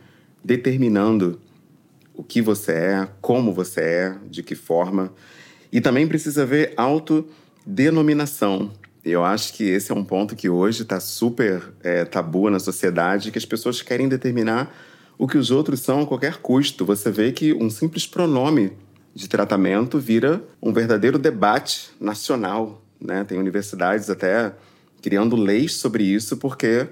[0.44, 1.40] determinando
[2.12, 5.12] o que você é, como você é, de que forma.
[5.70, 8.72] E também precisa ver autodenominação.
[9.04, 13.30] Eu acho que esse é um ponto que hoje está super é, tabu na sociedade,
[13.30, 14.74] que as pessoas querem determinar
[15.16, 16.84] o que os outros são a qualquer custo.
[16.84, 18.72] Você vê que um simples pronome
[19.16, 22.82] de tratamento vira um verdadeiro debate nacional.
[23.00, 23.24] Né?
[23.24, 24.52] Tem universidades até
[25.00, 26.86] criando leis sobre isso porque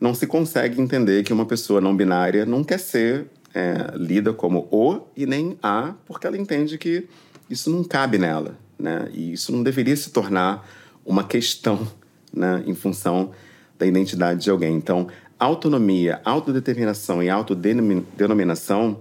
[0.00, 4.68] não se consegue entender que uma pessoa não binária não quer ser é, lida como
[4.70, 7.08] o e nem a, porque ela entende que
[7.50, 8.56] isso não cabe nela.
[8.78, 9.08] Né?
[9.12, 10.64] E isso não deveria se tornar
[11.04, 11.88] uma questão
[12.32, 13.32] né, em função
[13.76, 14.76] da identidade de alguém.
[14.76, 15.08] Então,
[15.40, 19.00] autonomia, autodeterminação e autodenominação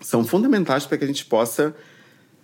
[0.00, 1.74] são fundamentais para que a gente possa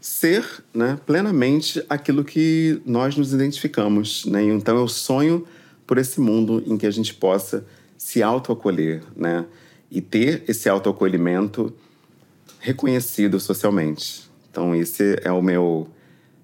[0.00, 0.44] ser
[0.74, 4.26] né, plenamente aquilo que nós nos identificamos.
[4.26, 4.42] Né?
[4.44, 5.46] Então, eu sonho
[5.86, 7.64] por esse mundo em que a gente possa
[7.96, 9.46] se autoacolher né?
[9.90, 11.72] e ter esse autoacolhimento
[12.60, 14.30] reconhecido socialmente.
[14.50, 15.88] Então, esse é o meu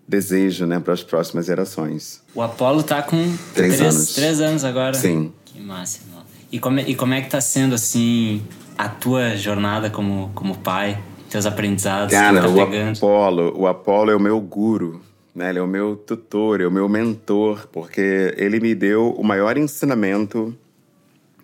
[0.09, 2.23] desejo né, para as próximas gerações.
[2.35, 3.17] O Apolo está com
[3.55, 4.15] três, três, anos.
[4.15, 4.95] Três anos agora.
[4.95, 5.33] Sim.
[5.45, 6.11] Que máximo.
[6.51, 8.43] E como, e como é que está sendo, assim,
[8.85, 10.99] a tua jornada como, como pai?
[11.29, 12.97] Teus aprendizados Cara, tá o pegando?
[12.97, 15.01] Apolo, o Apolo é o meu guru.
[15.35, 15.51] Né?
[15.51, 19.57] Ele é o meu tutor, é o meu mentor, porque ele me deu o maior
[19.57, 20.57] ensinamento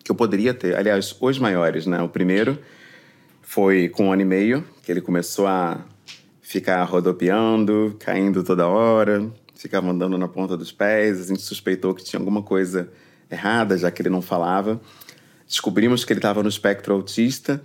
[0.02, 0.76] que eu poderia ter.
[0.76, 2.02] Aliás, os maiores, né?
[2.02, 2.58] O primeiro
[3.42, 5.80] foi com um ano e meio, que ele começou a
[6.42, 11.20] ficar rodopiando, caindo toda hora, ficava andando na ponta dos pés.
[11.20, 12.88] A gente suspeitou que tinha alguma coisa
[13.30, 14.80] errada, já que ele não falava.
[15.46, 17.62] Descobrimos que ele estava no espectro autista.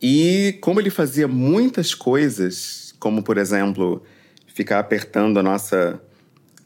[0.00, 4.02] E como ele fazia muitas coisas, como por exemplo,
[4.46, 6.00] ficar apertando a nossa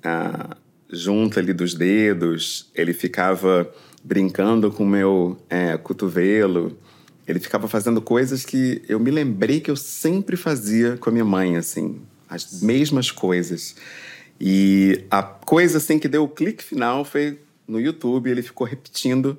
[0.03, 0.57] a
[0.90, 3.68] junta ali dos dedos, ele ficava
[4.05, 6.78] brincando com o meu é, cotovelo,
[7.26, 11.24] ele ficava fazendo coisas que eu me lembrei que eu sempre fazia com a minha
[11.24, 13.74] mãe, assim, as mesmas coisas.
[14.40, 19.36] E a coisa assim que deu o clique final foi no YouTube, ele ficou repetindo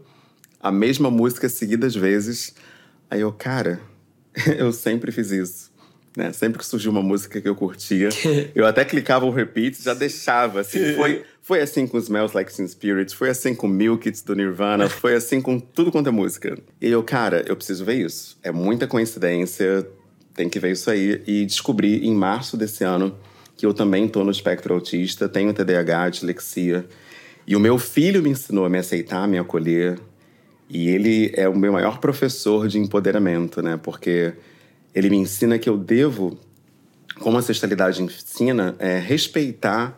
[0.67, 2.53] a mesma música seguidas vezes.
[3.09, 3.79] Aí eu, cara,
[4.57, 5.71] eu sempre fiz isso.
[6.15, 6.33] Né?
[6.33, 8.09] Sempre que surgiu uma música que eu curtia,
[8.55, 10.61] eu até clicava o repeat já deixava.
[10.61, 14.35] Assim, foi, foi assim com Smells Like Teen Spirit, foi assim com Milk It do
[14.35, 16.57] Nirvana, foi assim com tudo quanto é música.
[16.81, 18.35] E eu, cara, eu preciso ver isso.
[18.41, 19.87] É muita coincidência,
[20.33, 21.21] tem que ver isso aí.
[21.27, 23.15] E descobri em março desse ano
[23.55, 26.85] que eu também tô no espectro autista, tenho TDAH, dislexia.
[27.45, 29.99] E o meu filho me ensinou a me aceitar, a me acolher.
[30.69, 33.79] E ele é o meu maior professor de empoderamento, né?
[33.81, 34.33] Porque
[34.93, 36.37] ele me ensina que eu devo,
[37.19, 39.97] como a ancestralidade ensina, é, respeitar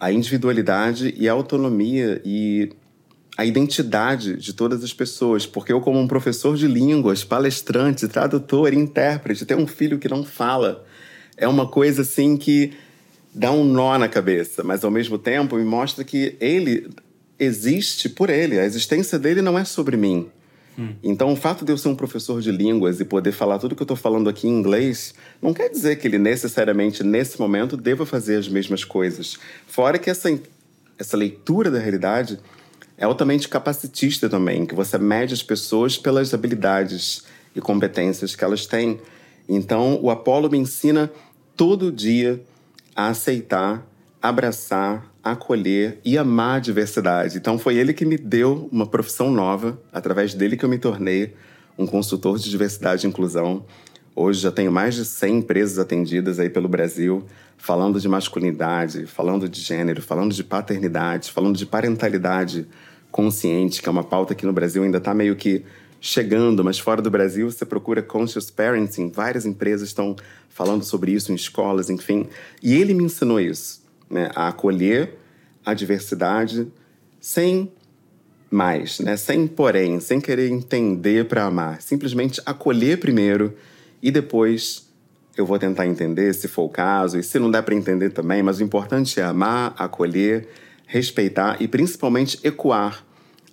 [0.00, 2.70] a individualidade e a autonomia e
[3.36, 5.46] a identidade de todas as pessoas.
[5.46, 10.24] Porque eu, como um professor de línguas, palestrante, tradutor, intérprete, ter um filho que não
[10.24, 10.84] fala
[11.36, 12.72] é uma coisa assim que
[13.34, 16.88] dá um nó na cabeça, mas ao mesmo tempo me mostra que ele
[17.42, 18.58] existe por ele.
[18.58, 20.30] A existência dele não é sobre mim.
[20.78, 20.94] Hum.
[21.02, 23.82] Então, o fato de eu ser um professor de línguas e poder falar tudo que
[23.82, 28.06] eu estou falando aqui em inglês, não quer dizer que ele necessariamente, nesse momento, deva
[28.06, 29.38] fazer as mesmas coisas.
[29.66, 30.30] Fora que essa,
[30.98, 32.38] essa leitura da realidade
[32.96, 37.24] é altamente capacitista também, que você mede as pessoas pelas habilidades
[37.54, 39.00] e competências que elas têm.
[39.48, 41.10] Então, o Apolo me ensina
[41.56, 42.40] todo dia
[42.94, 43.86] a aceitar,
[44.22, 47.38] abraçar, acolher e amar a diversidade.
[47.38, 51.34] Então foi ele que me deu uma profissão nova, através dele que eu me tornei
[51.78, 53.64] um consultor de diversidade e inclusão.
[54.14, 57.24] Hoje já tenho mais de 100 empresas atendidas aí pelo Brasil,
[57.56, 62.66] falando de masculinidade, falando de gênero, falando de paternidade, falando de parentalidade
[63.10, 65.64] consciente, que é uma pauta que no Brasil ainda está meio que
[66.00, 70.16] chegando, mas fora do Brasil você procura conscious parenting, várias empresas estão
[70.48, 72.26] falando sobre isso em escolas, enfim.
[72.60, 73.81] E ele me ensinou isso,
[74.12, 75.18] né, a acolher
[75.64, 76.70] a diversidade
[77.20, 77.72] sem
[78.50, 83.56] mais, né, sem porém, sem querer entender para amar, simplesmente acolher primeiro
[84.02, 84.86] e depois
[85.36, 88.42] eu vou tentar entender se for o caso e se não der para entender também,
[88.42, 90.48] mas o importante é amar, acolher,
[90.86, 93.02] respeitar e principalmente ecoar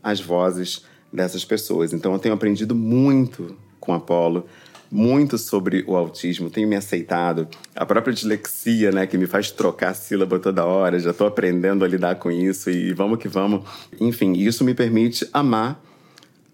[0.03, 1.93] as vozes dessas pessoas.
[1.93, 4.45] Então eu tenho aprendido muito com Apolo,
[4.91, 7.47] muito sobre o autismo, tenho me aceitado.
[7.75, 11.87] A própria dislexia, né, que me faz trocar sílaba toda hora, já estou aprendendo a
[11.87, 13.63] lidar com isso e vamos que vamos.
[13.99, 15.81] Enfim, isso me permite amar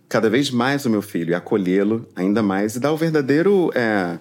[0.09, 4.19] cada vez mais o meu filho e acolhê-lo ainda mais e dar o verdadeiro é,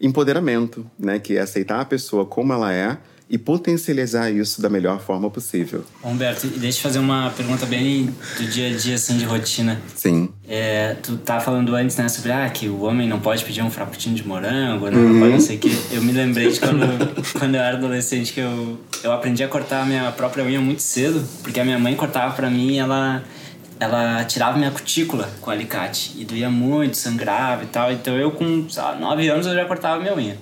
[0.00, 2.98] empoderamento, né, que é aceitar a pessoa como ela é
[3.30, 5.84] e potencializar isso da melhor forma possível.
[6.02, 9.80] Humberto, deixa eu fazer uma pergunta bem do dia a dia, assim, de rotina.
[9.94, 10.30] Sim.
[10.48, 13.70] É, tu tá falando antes, né, sobre ah, que o homem não pode pedir um
[13.70, 15.08] frappuccino de morango, né, uhum.
[15.12, 15.72] não pode não sei o quê.
[15.92, 16.86] Eu me lembrei de quando,
[17.38, 20.80] quando eu era adolescente que eu, eu aprendi a cortar a minha própria unha muito
[20.80, 23.22] cedo, porque a minha mãe cortava para mim e ela
[23.80, 27.92] ela tirava minha cutícula com alicate e doía muito, sangrava e tal.
[27.92, 30.36] Então eu com, sei lá, 9 anos eu já cortava minha unha.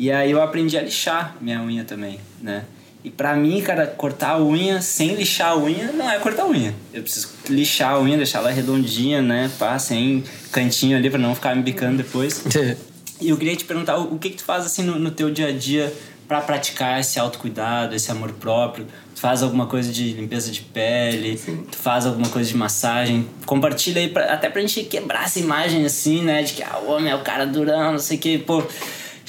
[0.00, 2.64] E aí eu aprendi a lixar minha unha também, né?
[3.04, 6.48] E pra mim, cara, cortar a unha sem lixar a unha não é cortar a
[6.48, 6.74] unha.
[6.90, 9.50] Eu preciso lixar a unha, deixar ela redondinha, né?
[9.58, 12.42] Pá, sem cantinho ali pra não ficar me bicando depois.
[13.20, 15.48] e eu queria te perguntar, o que que tu faz assim no, no teu dia
[15.48, 15.92] a dia
[16.26, 18.86] para praticar esse autocuidado, esse amor próprio?
[19.14, 21.66] Tu faz alguma coisa de limpeza de pele, Sim.
[21.70, 23.28] tu faz alguma coisa de massagem.
[23.44, 26.42] Compartilha aí, pra, até pra gente quebrar essa imagem assim, né?
[26.42, 28.64] De que ah, o homem é o cara durão, não sei o que, pô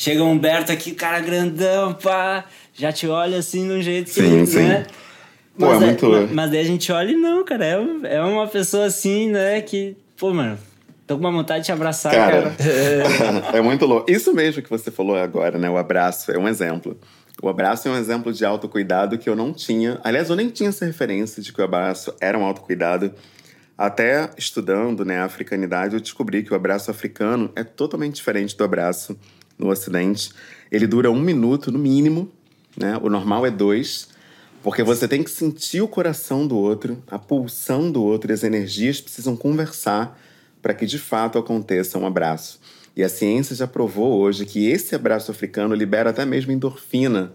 [0.02, 4.20] Chega o Humberto aqui, cara grandão, pá, já te olha assim de um jeito que,
[4.20, 4.64] sim, sim.
[4.64, 4.88] né?
[5.56, 6.10] Pô, mas, é muito...
[6.10, 9.62] mas, mas daí a gente olha e não, cara, é, é uma pessoa assim, né,
[9.62, 10.58] que, pô, mano,
[11.06, 12.50] tô com uma vontade de te abraçar, cara.
[12.50, 13.46] cara.
[13.56, 14.10] é muito louco.
[14.10, 17.00] Isso mesmo que você falou agora, né, o abraço é um exemplo.
[17.40, 20.00] O abraço é um exemplo de autocuidado que eu não tinha.
[20.04, 23.14] Aliás, eu nem tinha essa referência de que o abraço era um autocuidado.
[23.78, 28.64] Até estudando né, a africanidade, eu descobri que o abraço africano é totalmente diferente do
[28.64, 29.16] abraço
[29.62, 30.32] no Ocidente.
[30.72, 32.30] Ele dura um minuto no mínimo,
[32.76, 33.00] né?
[33.02, 34.10] O normal é dois,
[34.64, 38.44] porque você tem que sentir o coração do outro, a pulsão do outro, e as
[38.44, 40.20] energias precisam conversar
[40.62, 42.60] para que de fato aconteça um abraço.
[42.96, 47.32] E a ciência já provou hoje que esse abraço africano libera até mesmo endorfina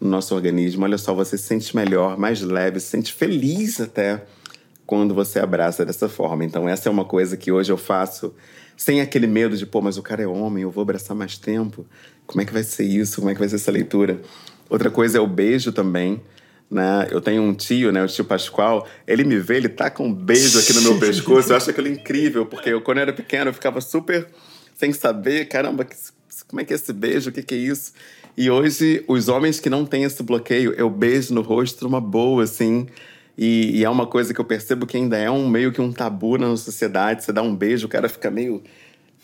[0.00, 0.84] no nosso organismo.
[0.84, 4.24] Olha só, você se sente melhor, mais leve, se sente feliz até
[4.84, 6.44] quando você abraça dessa forma.
[6.44, 8.34] Então, essa é uma coisa que hoje eu faço
[8.78, 11.84] sem aquele medo de, pô, mas o cara é homem, eu vou abraçar mais tempo.
[12.24, 13.16] Como é que vai ser isso?
[13.16, 14.20] Como é que vai ser essa leitura?
[14.70, 16.22] Outra coisa é o beijo também.
[16.70, 17.08] Né?
[17.10, 20.14] Eu tenho um tio, né, o tio Pascoal, ele me vê, ele tá com um
[20.14, 21.50] beijo aqui no meu pescoço.
[21.50, 24.28] Eu acho aquilo incrível, porque eu, quando eu era pequeno, eu ficava super
[24.76, 25.84] sem saber, caramba,
[26.46, 27.30] como é que é esse beijo?
[27.30, 27.92] O que, que é isso?
[28.36, 32.44] E hoje, os homens que não têm esse bloqueio, eu beijo no rosto numa boa,
[32.44, 32.86] assim.
[33.38, 35.92] E, e, é uma coisa que eu percebo que ainda é um meio que um
[35.92, 37.22] tabu na sociedade.
[37.22, 38.60] Você dá um beijo, o cara fica meio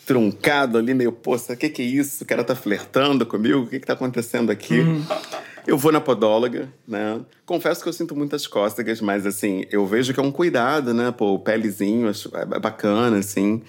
[0.07, 2.23] truncado ali, meio, poxa, o que, que é isso?
[2.23, 3.61] O cara tá flertando comigo?
[3.61, 4.79] O que, que tá acontecendo aqui?
[4.79, 5.05] Uhum.
[5.67, 7.21] Eu vou na podóloga, né?
[7.45, 11.11] Confesso que eu sinto muitas cócegas, mas assim, eu vejo que é um cuidado, né?
[11.11, 13.63] Pô, o pelezinho é bacana, assim.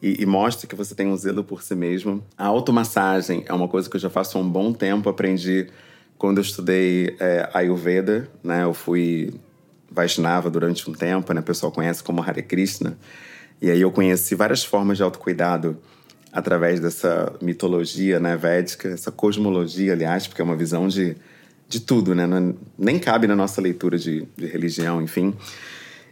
[0.00, 2.24] E, e, mostra que você tem um zelo por si mesmo.
[2.36, 5.08] A automassagem é uma coisa que eu já faço há um bom tempo.
[5.08, 5.68] Aprendi
[6.18, 8.64] quando eu estudei é, Ayurveda, né?
[8.64, 9.32] Eu fui
[9.92, 11.40] Vaishnava durante um tempo, né?
[11.40, 12.96] O pessoal conhece como Hare Krishna.
[13.60, 15.78] E aí eu conheci várias formas de autocuidado
[16.32, 21.14] através dessa mitologia né, védica, essa cosmologia, aliás, porque é uma visão de,
[21.68, 22.26] de tudo, né?
[22.26, 25.34] Não, nem cabe na nossa leitura de, de religião, enfim.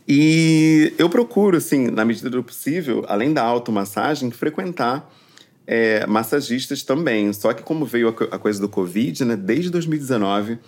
[0.06, 5.10] E eu procuro, assim, na medida do possível, além da automassagem, frequentar
[5.66, 7.32] é, massagistas também.
[7.32, 9.36] Só que como veio a, a coisa do Covid, né?
[9.36, 10.58] Desde 2019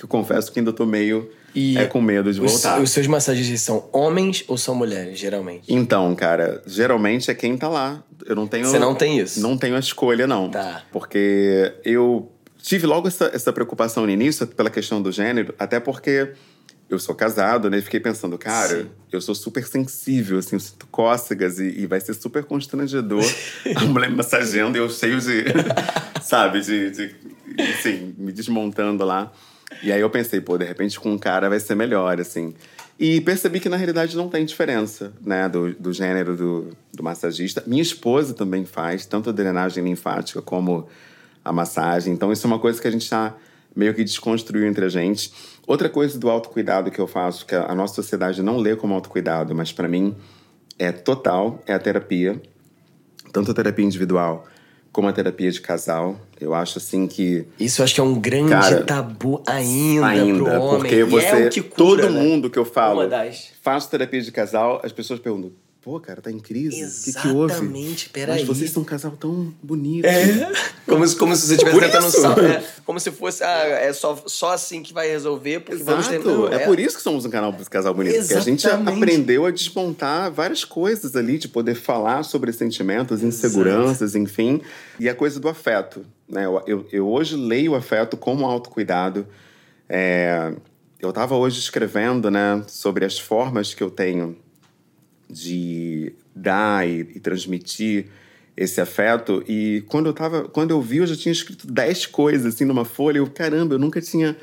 [0.00, 2.80] que eu confesso que ainda tô meio e é com medo de os, voltar.
[2.80, 5.64] Os seus massagistas são homens ou são mulheres, geralmente?
[5.68, 8.02] Então, cara, geralmente é quem tá lá.
[8.24, 8.64] Eu não tenho.
[8.64, 9.40] Você não tem isso?
[9.40, 10.48] Não tenho a escolha, não.
[10.48, 10.84] Tá.
[10.90, 12.32] Porque eu
[12.62, 16.32] tive logo essa, essa preocupação no início pela questão do gênero, até porque
[16.88, 17.82] eu sou casado, né?
[17.82, 18.90] Fiquei pensando, cara, Sim.
[19.12, 23.22] eu sou super sensível, assim, eu sinto cócegas e, e vai ser super constrangedor
[23.76, 25.44] a mulher massageando e eu cheio de,
[26.24, 27.14] sabe, de, de,
[27.78, 29.30] assim, me desmontando lá.
[29.82, 32.54] E aí eu pensei, pô, de repente com um cara vai ser melhor, assim.
[32.98, 37.62] E percebi que na realidade não tem diferença, né, do, do gênero do, do massagista.
[37.66, 40.86] Minha esposa também faz, tanto a drenagem linfática como
[41.42, 42.12] a massagem.
[42.12, 43.34] Então isso é uma coisa que a gente está
[43.74, 45.32] meio que desconstruiu entre a gente.
[45.66, 49.54] Outra coisa do autocuidado que eu faço, que a nossa sociedade não lê como autocuidado,
[49.54, 50.14] mas para mim
[50.78, 52.40] é total, é a terapia.
[53.32, 54.46] Tanto a terapia individual
[54.92, 56.18] como a terapia de casal.
[56.40, 57.46] Eu acho assim que.
[57.58, 60.78] Isso eu acho que é um grande cara, tabu ainda, ainda pro homem.
[60.80, 61.46] Porque você.
[61.46, 62.20] É todo né?
[62.20, 63.00] mundo que eu falo
[63.62, 65.52] faço terapia de casal, as pessoas perguntam:
[65.82, 66.84] pô, cara, tá em crise.
[66.84, 67.52] O que, que houve?
[67.52, 68.38] Exatamente, peraí.
[68.40, 70.04] Mas vocês são um casal tão bonito.
[70.04, 70.52] É.
[70.86, 72.20] Como se, como se você estivesse Por tentando isso.
[72.20, 76.06] sal- é, Como se fosse, ah, é só, só assim que vai resolver, porque vamos
[76.08, 76.16] ter.
[76.16, 76.28] Exato.
[76.30, 78.18] Não, É por isso que somos um canal Casal Bonito.
[78.18, 78.96] Porque a gente Exatamente.
[78.96, 84.60] aprendeu a desmontar várias coisas ali, de poder falar sobre sentimentos, inseguranças, enfim.
[84.98, 86.04] E a coisa do afeto.
[86.28, 86.44] Né?
[86.44, 89.26] Eu, eu, eu hoje leio o afeto como autocuidado.
[89.88, 90.52] É,
[91.00, 94.36] eu estava hoje escrevendo né, sobre as formas que eu tenho
[95.30, 98.06] de dar e, e transmitir
[98.56, 99.42] esse afeto.
[99.48, 102.84] E quando eu tava, quando eu vi, eu já tinha escrito 10 coisas assim numa
[102.84, 103.18] folha.
[103.18, 104.36] Eu, caramba, eu nunca tinha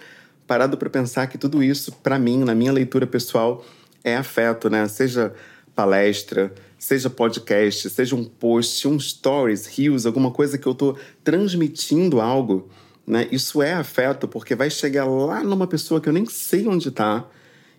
[0.47, 3.65] parado para pensar que tudo isso, para mim, na minha leitura pessoal,
[4.03, 4.87] é afeto, né?
[4.87, 5.33] Seja
[5.75, 12.19] palestra, seja podcast, seja um post, um stories, reels, alguma coisa que eu tô transmitindo
[12.19, 12.69] algo,
[13.05, 13.27] né?
[13.31, 17.29] Isso é afeto, porque vai chegar lá numa pessoa que eu nem sei onde tá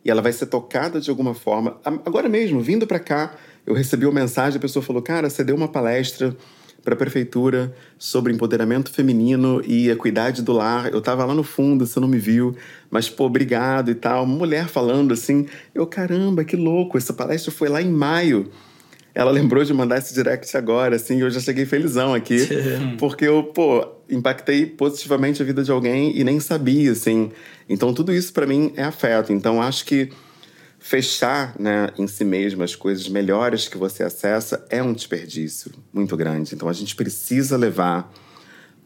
[0.05, 1.78] e ela vai ser tocada de alguma forma.
[1.84, 3.34] Agora mesmo, vindo para cá,
[3.66, 6.36] eu recebi uma mensagem, a pessoa falou: "Cara, você deu uma palestra
[6.82, 10.92] para a prefeitura sobre empoderamento feminino e equidade do lar.
[10.92, 12.57] Eu tava lá no fundo, você não me viu,
[12.90, 14.24] mas pô, obrigado e tal".
[14.24, 18.51] Uma mulher falando assim: "Eu, caramba, que louco, essa palestra foi lá em maio".
[19.14, 22.46] Ela lembrou de mandar esse direct agora, assim, e eu já cheguei felizão aqui.
[22.99, 27.30] porque eu, pô, impactei positivamente a vida de alguém e nem sabia, assim.
[27.68, 29.32] Então, tudo isso para mim é afeto.
[29.32, 30.11] Então, acho que
[30.78, 36.16] fechar né, em si mesmo as coisas melhores que você acessa é um desperdício muito
[36.16, 36.54] grande.
[36.54, 38.12] Então, a gente precisa levar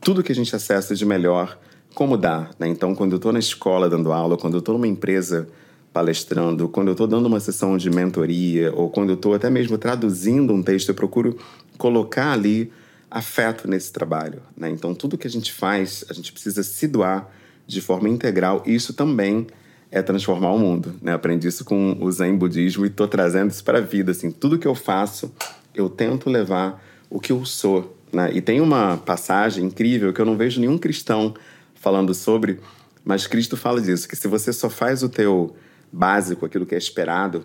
[0.01, 1.59] tudo que a gente acessa de melhor
[1.95, 2.51] como dá.
[2.59, 2.69] Né?
[2.69, 5.49] Então, quando eu estou na escola dando aula, quando eu estou numa empresa
[5.93, 9.77] palestrando, quando eu estou dando uma sessão de mentoria, ou quando eu estou até mesmo
[9.77, 11.37] traduzindo um texto, eu procuro
[11.77, 12.73] colocar ali
[13.13, 14.43] afeto nesse trabalho.
[14.57, 14.71] Né?
[14.71, 17.31] Então, tudo que a gente faz, a gente precisa se doar
[17.67, 18.63] de forma integral.
[18.67, 19.47] E isso também
[19.91, 20.95] é transformar o mundo.
[21.03, 21.13] Né?
[21.13, 24.13] Aprendi isso com o Zen Budismo e estou trazendo isso para a vida.
[24.13, 25.33] Assim, tudo que eu faço,
[25.75, 27.97] eu tento levar o que eu sou.
[28.11, 28.31] Né?
[28.33, 31.35] E tem uma passagem incrível que eu não vejo nenhum cristão
[31.75, 32.61] falando sobre,
[33.05, 35.55] mas Cristo fala disso, que se você só faz o teu
[35.93, 37.45] básico, aquilo que é esperado,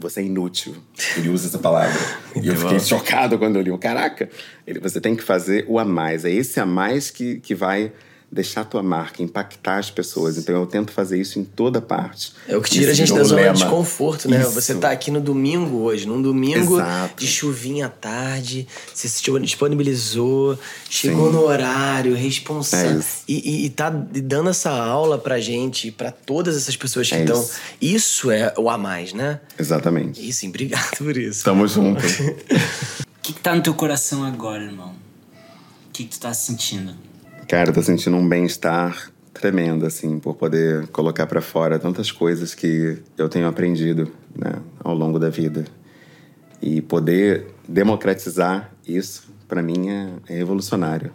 [0.00, 0.74] você é inútil.
[1.16, 1.98] Ele usa essa palavra.
[2.40, 3.78] e eu fiquei chocado quando eu li.
[3.78, 4.28] Caraca,
[4.66, 6.24] ele, você tem que fazer o a mais.
[6.24, 7.92] É esse a mais que, que vai
[8.30, 10.36] deixar a tua marca, impactar as pessoas.
[10.36, 12.32] Então eu tento fazer isso em toda parte.
[12.46, 14.42] É o que tira a gente da zona de conforto, né?
[14.42, 14.50] Isso.
[14.52, 17.16] Você tá aqui no domingo hoje, num domingo Exato.
[17.16, 20.58] de chuvinha à tarde, você se disponibilizou,
[20.90, 21.32] chegou Sim.
[21.36, 22.98] no horário, É responsável.
[23.00, 23.22] isso.
[23.26, 27.20] e, e, e tá dando essa aula pra gente, pra todas essas pessoas que É
[27.24, 27.40] estão.
[27.40, 27.52] isso.
[27.80, 29.40] Isso é o a mais, né?
[29.58, 30.26] Exatamente.
[30.26, 31.44] E sim, obrigado por isso.
[31.44, 32.02] Tamo junto.
[33.18, 34.88] O que, que tá no teu coração agora, irmão?
[35.88, 36.94] O que, que tu tá sentindo?
[37.48, 42.54] Cara, eu tô sentindo um bem-estar tremendo, assim, por poder colocar pra fora tantas coisas
[42.54, 44.52] que eu tenho aprendido, né,
[44.84, 45.64] ao longo da vida.
[46.60, 51.10] E poder democratizar isso, pra mim, é, é revolucionário.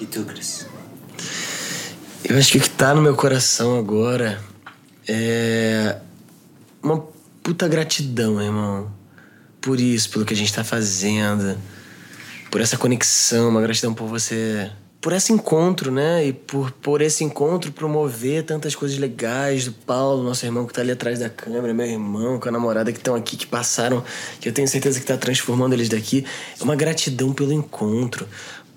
[0.00, 0.66] E tu, Cris?
[2.24, 4.40] Eu acho que o que tá no meu coração agora
[5.06, 5.98] é
[6.82, 6.98] uma
[7.44, 8.90] puta gratidão, irmão.
[9.60, 11.56] Por isso, pelo que a gente tá fazendo.
[12.50, 14.68] Por essa conexão, uma gratidão por você.
[15.00, 16.26] Por esse encontro, né?
[16.26, 20.80] E por, por esse encontro promover tantas coisas legais do Paulo, nosso irmão que tá
[20.80, 24.02] ali atrás da câmera, meu irmão, com a namorada que estão aqui, que passaram,
[24.40, 26.26] que eu tenho certeza que tá transformando eles daqui.
[26.58, 28.26] É uma gratidão pelo encontro.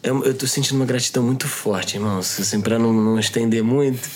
[0.01, 2.19] Eu, eu tô sentindo uma gratidão muito forte, irmão.
[2.19, 4.07] Assim, pra não, não estender muito.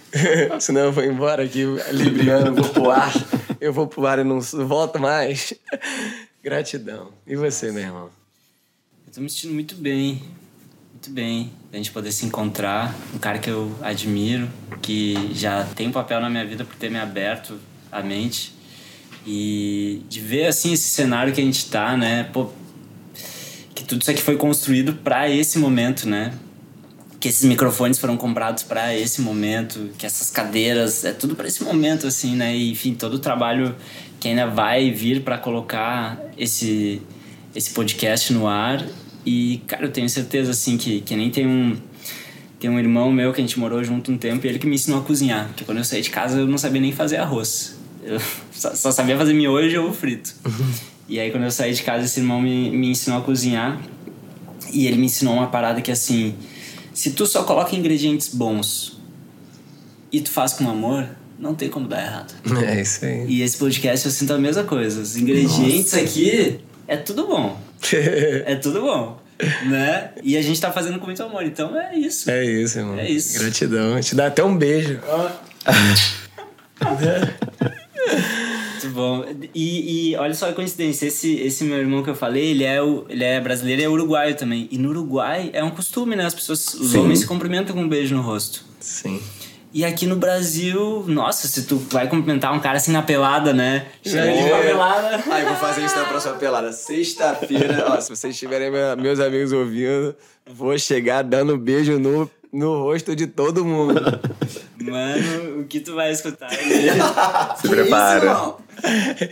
[0.60, 3.12] Senão eu vou embora aqui, libriano, vou pro ar.
[3.60, 5.52] Eu vou pro ar e não volto mais.
[6.42, 7.10] Gratidão.
[7.26, 8.10] E você, meu irmão?
[9.06, 10.22] Eu tô me sentindo muito bem.
[11.06, 11.52] Muito bem.
[11.72, 12.92] A gente poder se encontrar.
[13.14, 14.50] Um cara que eu admiro,
[14.82, 17.60] que já tem um papel na minha vida por ter me aberto
[17.92, 18.52] a mente.
[19.24, 22.24] E de ver, assim, esse cenário que a gente tá, né?
[22.32, 22.50] Pô,
[23.72, 26.34] que tudo isso aqui foi construído para esse momento, né?
[27.20, 31.62] Que esses microfones foram comprados para esse momento, que essas cadeiras, é tudo para esse
[31.62, 32.56] momento, assim, né?
[32.56, 33.76] E, enfim, todo o trabalho
[34.18, 37.00] que ainda vai vir para colocar esse,
[37.54, 38.84] esse podcast no ar.
[39.26, 41.76] E, cara, eu tenho certeza, assim, que, que nem tem um.
[42.60, 44.76] Tem um irmão meu que a gente morou junto um tempo e ele que me
[44.76, 45.48] ensinou a cozinhar.
[45.48, 47.76] Porque quando eu saí de casa eu não sabia nem fazer arroz.
[48.02, 48.18] Eu
[48.50, 50.34] só, só sabia fazer miojo ovo frito.
[51.08, 53.80] E aí quando eu saí de casa esse irmão me, me ensinou a cozinhar.
[54.72, 56.34] E ele me ensinou uma parada que assim...
[56.92, 58.98] Se tu só coloca ingredientes bons
[60.10, 61.08] e tu faz com amor,
[61.38, 62.34] não tem como dar errado.
[62.64, 63.24] É isso aí.
[63.28, 65.00] E esse podcast eu sinto a mesma coisa.
[65.00, 66.58] Os ingredientes aqui
[66.88, 67.65] é tudo bom.
[68.46, 69.20] É tudo bom.
[69.66, 70.10] Né?
[70.22, 71.44] E a gente tá fazendo com muito amor.
[71.44, 72.30] Então é isso.
[72.30, 72.98] É isso, irmão.
[72.98, 73.38] É isso.
[73.38, 74.00] Gratidão.
[74.00, 74.98] Te dá até um beijo.
[78.72, 79.24] Muito bom.
[79.54, 82.80] E, e, olha só a coincidência, esse, esse meu irmão que eu falei, ele é,
[82.80, 84.68] o, ele é brasileiro e é uruguaio também.
[84.70, 86.26] E no Uruguai é um costume, né?
[86.26, 86.98] As pessoas, os Sim.
[86.98, 88.64] homens se cumprimentam com um beijo no rosto.
[88.78, 89.20] Sim.
[89.72, 93.86] E aqui no Brasil, nossa, se tu vai cumprimentar um cara assim na pelada, né?
[94.02, 95.22] Chega de uma pelada.
[95.30, 96.72] Ah, eu vou fazer isso na próxima pelada.
[96.72, 100.14] Sexta-feira, ó, se vocês estiverem meus amigos ouvindo,
[100.46, 104.00] vou chegar dando beijo no, no rosto de todo mundo.
[104.80, 106.48] Mano, o que tu vai escutar?
[107.60, 108.32] Se prepara.
[108.32, 108.56] Isso,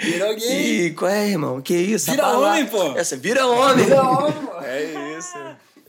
[0.01, 0.95] vira alguém.
[0.95, 1.61] qual é, irmão?
[1.61, 2.11] Que isso?
[2.11, 2.93] Vira homem, pô.
[2.97, 3.85] Essa, vira homem.
[3.85, 4.61] Vira homem, pô.
[4.63, 5.39] É isso.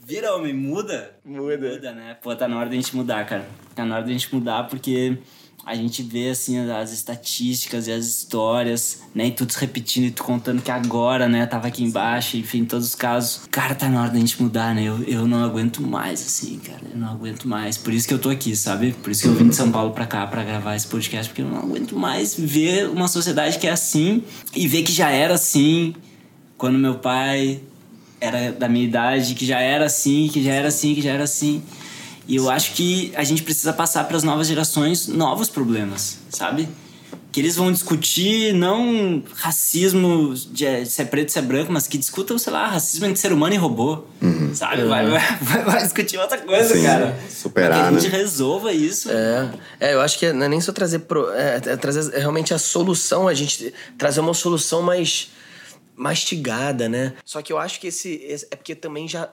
[0.08, 1.10] Vira homem, muda?
[1.24, 1.58] Muda.
[1.58, 2.16] Muda, né?
[2.22, 3.44] Pô, tá na hora da gente mudar, cara.
[3.74, 5.18] Tá na hora da gente mudar porque
[5.64, 9.26] a gente vê, assim, as estatísticas e as histórias, né?
[9.26, 11.44] E tudo se repetindo e tu contando que agora, né?
[11.44, 13.48] Tava aqui embaixo, enfim, todos os casos.
[13.50, 14.84] Cara, tá na hora da gente mudar, né?
[14.84, 16.82] Eu, eu não aguento mais, assim, cara.
[16.88, 17.76] Eu não aguento mais.
[17.76, 18.92] Por isso que eu tô aqui, sabe?
[18.92, 21.42] Por isso que eu vim de São Paulo pra cá pra gravar esse podcast, porque
[21.42, 24.22] eu não aguento mais ver uma sociedade que é assim
[24.54, 25.96] e ver que já era assim
[26.56, 27.60] quando meu pai
[28.20, 31.24] era da minha idade, que já era assim, que já era assim, que já era
[31.24, 31.62] assim.
[32.28, 36.68] E eu acho que a gente precisa passar para as novas gerações novos problemas, sabe?
[37.30, 41.98] Que eles vão discutir não racismo de se é preto, se é branco, mas que
[41.98, 44.52] discutam, sei lá, racismo entre ser humano e robô, uhum.
[44.54, 44.84] sabe?
[44.84, 47.16] Vai, vai, vai, discutir outra coisa, Sim, cara.
[47.30, 48.18] Superar, que a gente né?
[48.18, 49.08] resolva isso.
[49.10, 52.54] É, é, eu acho que não é nem só trazer, pro, é, é trazer realmente
[52.54, 55.28] a solução, a gente trazer uma solução mais
[55.96, 57.14] mastigada, né?
[57.24, 59.30] Só que eu acho que esse, esse, é porque também já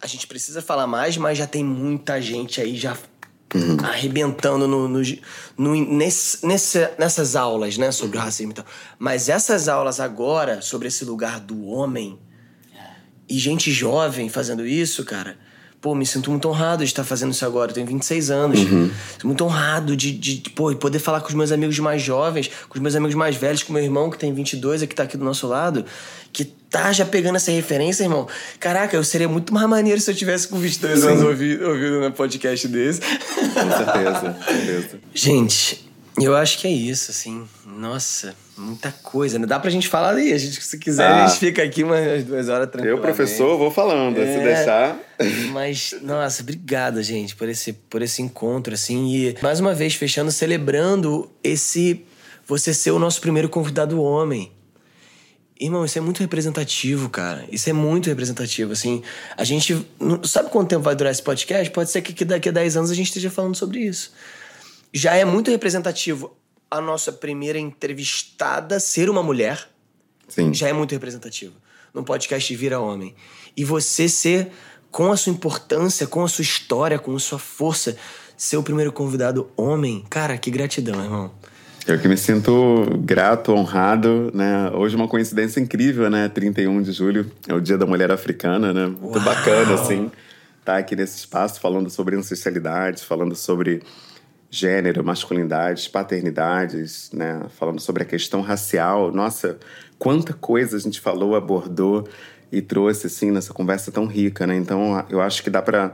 [0.00, 2.96] a gente precisa falar mais, mas já tem muita gente aí já
[3.54, 3.76] uhum.
[3.82, 5.00] arrebentando no, no,
[5.56, 8.66] no nesse, nesse, nessas aulas, né, sobre o racismo e tal.
[8.98, 12.18] Mas essas aulas agora sobre esse lugar do homem
[13.28, 15.38] e gente jovem fazendo isso, cara,
[15.84, 17.70] pô, me sinto muito honrado de estar fazendo isso agora.
[17.70, 18.58] Eu tenho 26 anos.
[18.58, 18.90] Uhum.
[19.22, 22.78] muito honrado de, de, de, pô, poder falar com os meus amigos mais jovens, com
[22.78, 25.18] os meus amigos mais velhos, com meu irmão que tem 22 e que tá aqui
[25.18, 25.84] do nosso lado,
[26.32, 28.26] que tá já pegando essa referência, irmão.
[28.58, 31.06] Caraca, eu seria muito mais maneiro se eu tivesse com 22 Sim.
[31.06, 33.02] anos ouvindo, ouvindo um podcast desse.
[33.02, 35.00] Com certeza, com certeza.
[35.12, 35.86] Gente,
[36.18, 37.44] eu acho que é isso, assim.
[37.76, 39.46] Nossa, muita coisa, né?
[39.46, 40.32] Dá pra gente falar aí.
[40.32, 41.24] A gente, se quiser, ah.
[41.24, 42.96] a gente fica aqui umas duas horas tranquilo.
[42.96, 44.98] Eu, professor, vou falando, é, se deixar.
[45.52, 49.12] Mas, nossa, obrigado, gente, por esse, por esse encontro, assim.
[49.12, 52.04] E, mais uma vez, fechando, celebrando esse...
[52.46, 54.52] Você ser o nosso primeiro convidado homem.
[55.58, 57.44] Irmão, isso é muito representativo, cara.
[57.50, 59.02] Isso é muito representativo, assim.
[59.36, 59.74] A gente...
[60.24, 61.70] Sabe quanto tempo vai durar esse podcast?
[61.70, 64.12] Pode ser que daqui a 10 anos a gente esteja falando sobre isso
[64.94, 66.36] já é muito representativo
[66.74, 69.68] a nossa primeira entrevistada ser uma mulher.
[70.26, 70.52] Sim.
[70.52, 71.54] Já é muito representativo.
[71.92, 73.14] Num podcast Vira Homem.
[73.56, 74.50] E você ser,
[74.90, 77.96] com a sua importância, com a sua história, com a sua força,
[78.36, 80.04] ser o primeiro convidado homem.
[80.10, 81.30] Cara, que gratidão, irmão.
[81.86, 84.70] Eu que me sinto grato, honrado, né?
[84.74, 86.28] Hoje é uma coincidência incrível, né?
[86.28, 88.86] 31 de julho é o Dia da Mulher Africana, né?
[88.86, 89.24] Muito Uau.
[89.24, 90.10] bacana, assim,
[90.58, 93.82] estar tá aqui nesse espaço falando sobre ancestralidade, falando sobre
[94.54, 97.42] gênero, masculinidades, paternidades, né?
[97.58, 99.10] Falando sobre a questão racial.
[99.10, 99.58] Nossa,
[99.98, 102.08] quanta coisa a gente falou, abordou
[102.52, 104.56] e trouxe assim nessa conversa tão rica, né?
[104.56, 105.92] Então, eu acho que dá para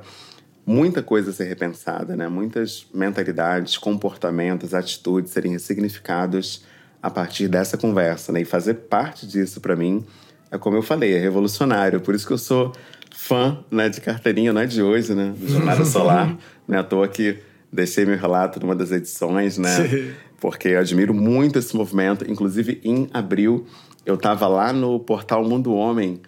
[0.66, 2.28] muita coisa ser repensada, né?
[2.28, 6.62] Muitas mentalidades, comportamentos, atitudes serem ressignificados
[7.02, 8.42] a partir dessa conversa, né?
[8.42, 10.04] E fazer parte disso para mim
[10.50, 12.00] é como eu falei, é revolucionário.
[12.00, 12.72] Por isso que eu sou
[13.10, 16.36] fã, né, de carteirinha, não é de hoje, né, do Jornada Solar,
[16.68, 16.78] né?
[16.78, 17.38] À toa que
[17.72, 19.88] deixei meu relato numa das edições, né?
[19.88, 20.12] Sim.
[20.40, 22.30] Porque eu admiro muito esse movimento.
[22.30, 23.66] Inclusive, em abril,
[24.04, 26.20] eu estava lá no portal Mundo Homem,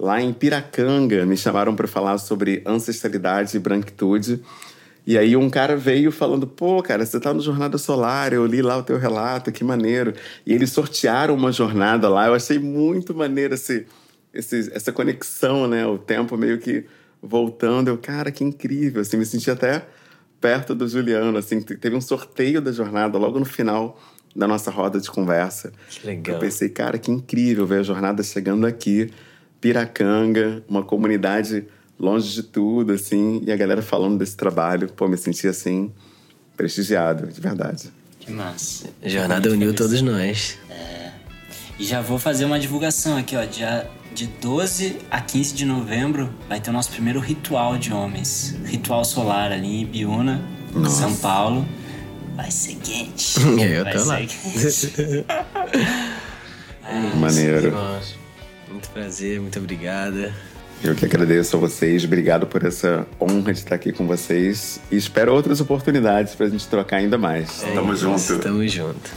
[0.00, 1.26] lá em Piracanga.
[1.26, 4.40] Me chamaram para falar sobre ancestralidade e branquitude.
[5.06, 8.60] E aí um cara veio falando, pô, cara, você tá no Jornada Solar, eu li
[8.60, 10.12] lá o teu relato, que maneiro.
[10.44, 13.86] E eles sortearam uma jornada lá, eu achei muito maneiro esse,
[14.34, 15.86] esse, essa conexão, né?
[15.86, 16.84] O tempo meio que
[17.22, 17.86] voltando.
[17.86, 19.86] Eu, cara, que incrível, assim, me senti até
[20.40, 24.00] perto do Juliano, assim, teve um sorteio da jornada logo no final
[24.34, 25.72] da nossa roda de conversa.
[25.88, 26.36] Que legal.
[26.36, 29.10] Eu pensei, cara, que incrível ver a jornada chegando aqui,
[29.60, 31.66] Piracanga, uma comunidade
[31.98, 34.88] longe de tudo, assim, e a galera falando desse trabalho.
[34.92, 35.90] Pô, me senti assim,
[36.56, 37.90] prestigiado, de verdade.
[38.20, 38.90] Que massa.
[39.02, 40.58] A jornada uniu todos nós.
[40.68, 41.12] É.
[41.78, 43.44] E já vou fazer uma divulgação aqui, ó.
[43.44, 48.56] Dia de 12 a 15 de novembro vai ter o nosso primeiro ritual de homens.
[48.64, 50.40] Ritual solar ali em Ibiúna,
[50.72, 51.02] Nossa.
[51.02, 51.68] São Paulo.
[52.34, 53.38] Vai ser quente.
[53.60, 54.18] Eu vai tô lá.
[54.22, 54.26] é,
[57.20, 57.74] Maneiro.
[58.70, 60.32] Muito prazer, muito obrigada.
[60.82, 64.96] Eu que agradeço a vocês, obrigado por essa honra de estar aqui com vocês e
[64.96, 67.62] espero outras oportunidades para a gente trocar ainda mais.
[67.64, 68.38] É, Tamo junto.
[68.38, 69.10] Tamo junto.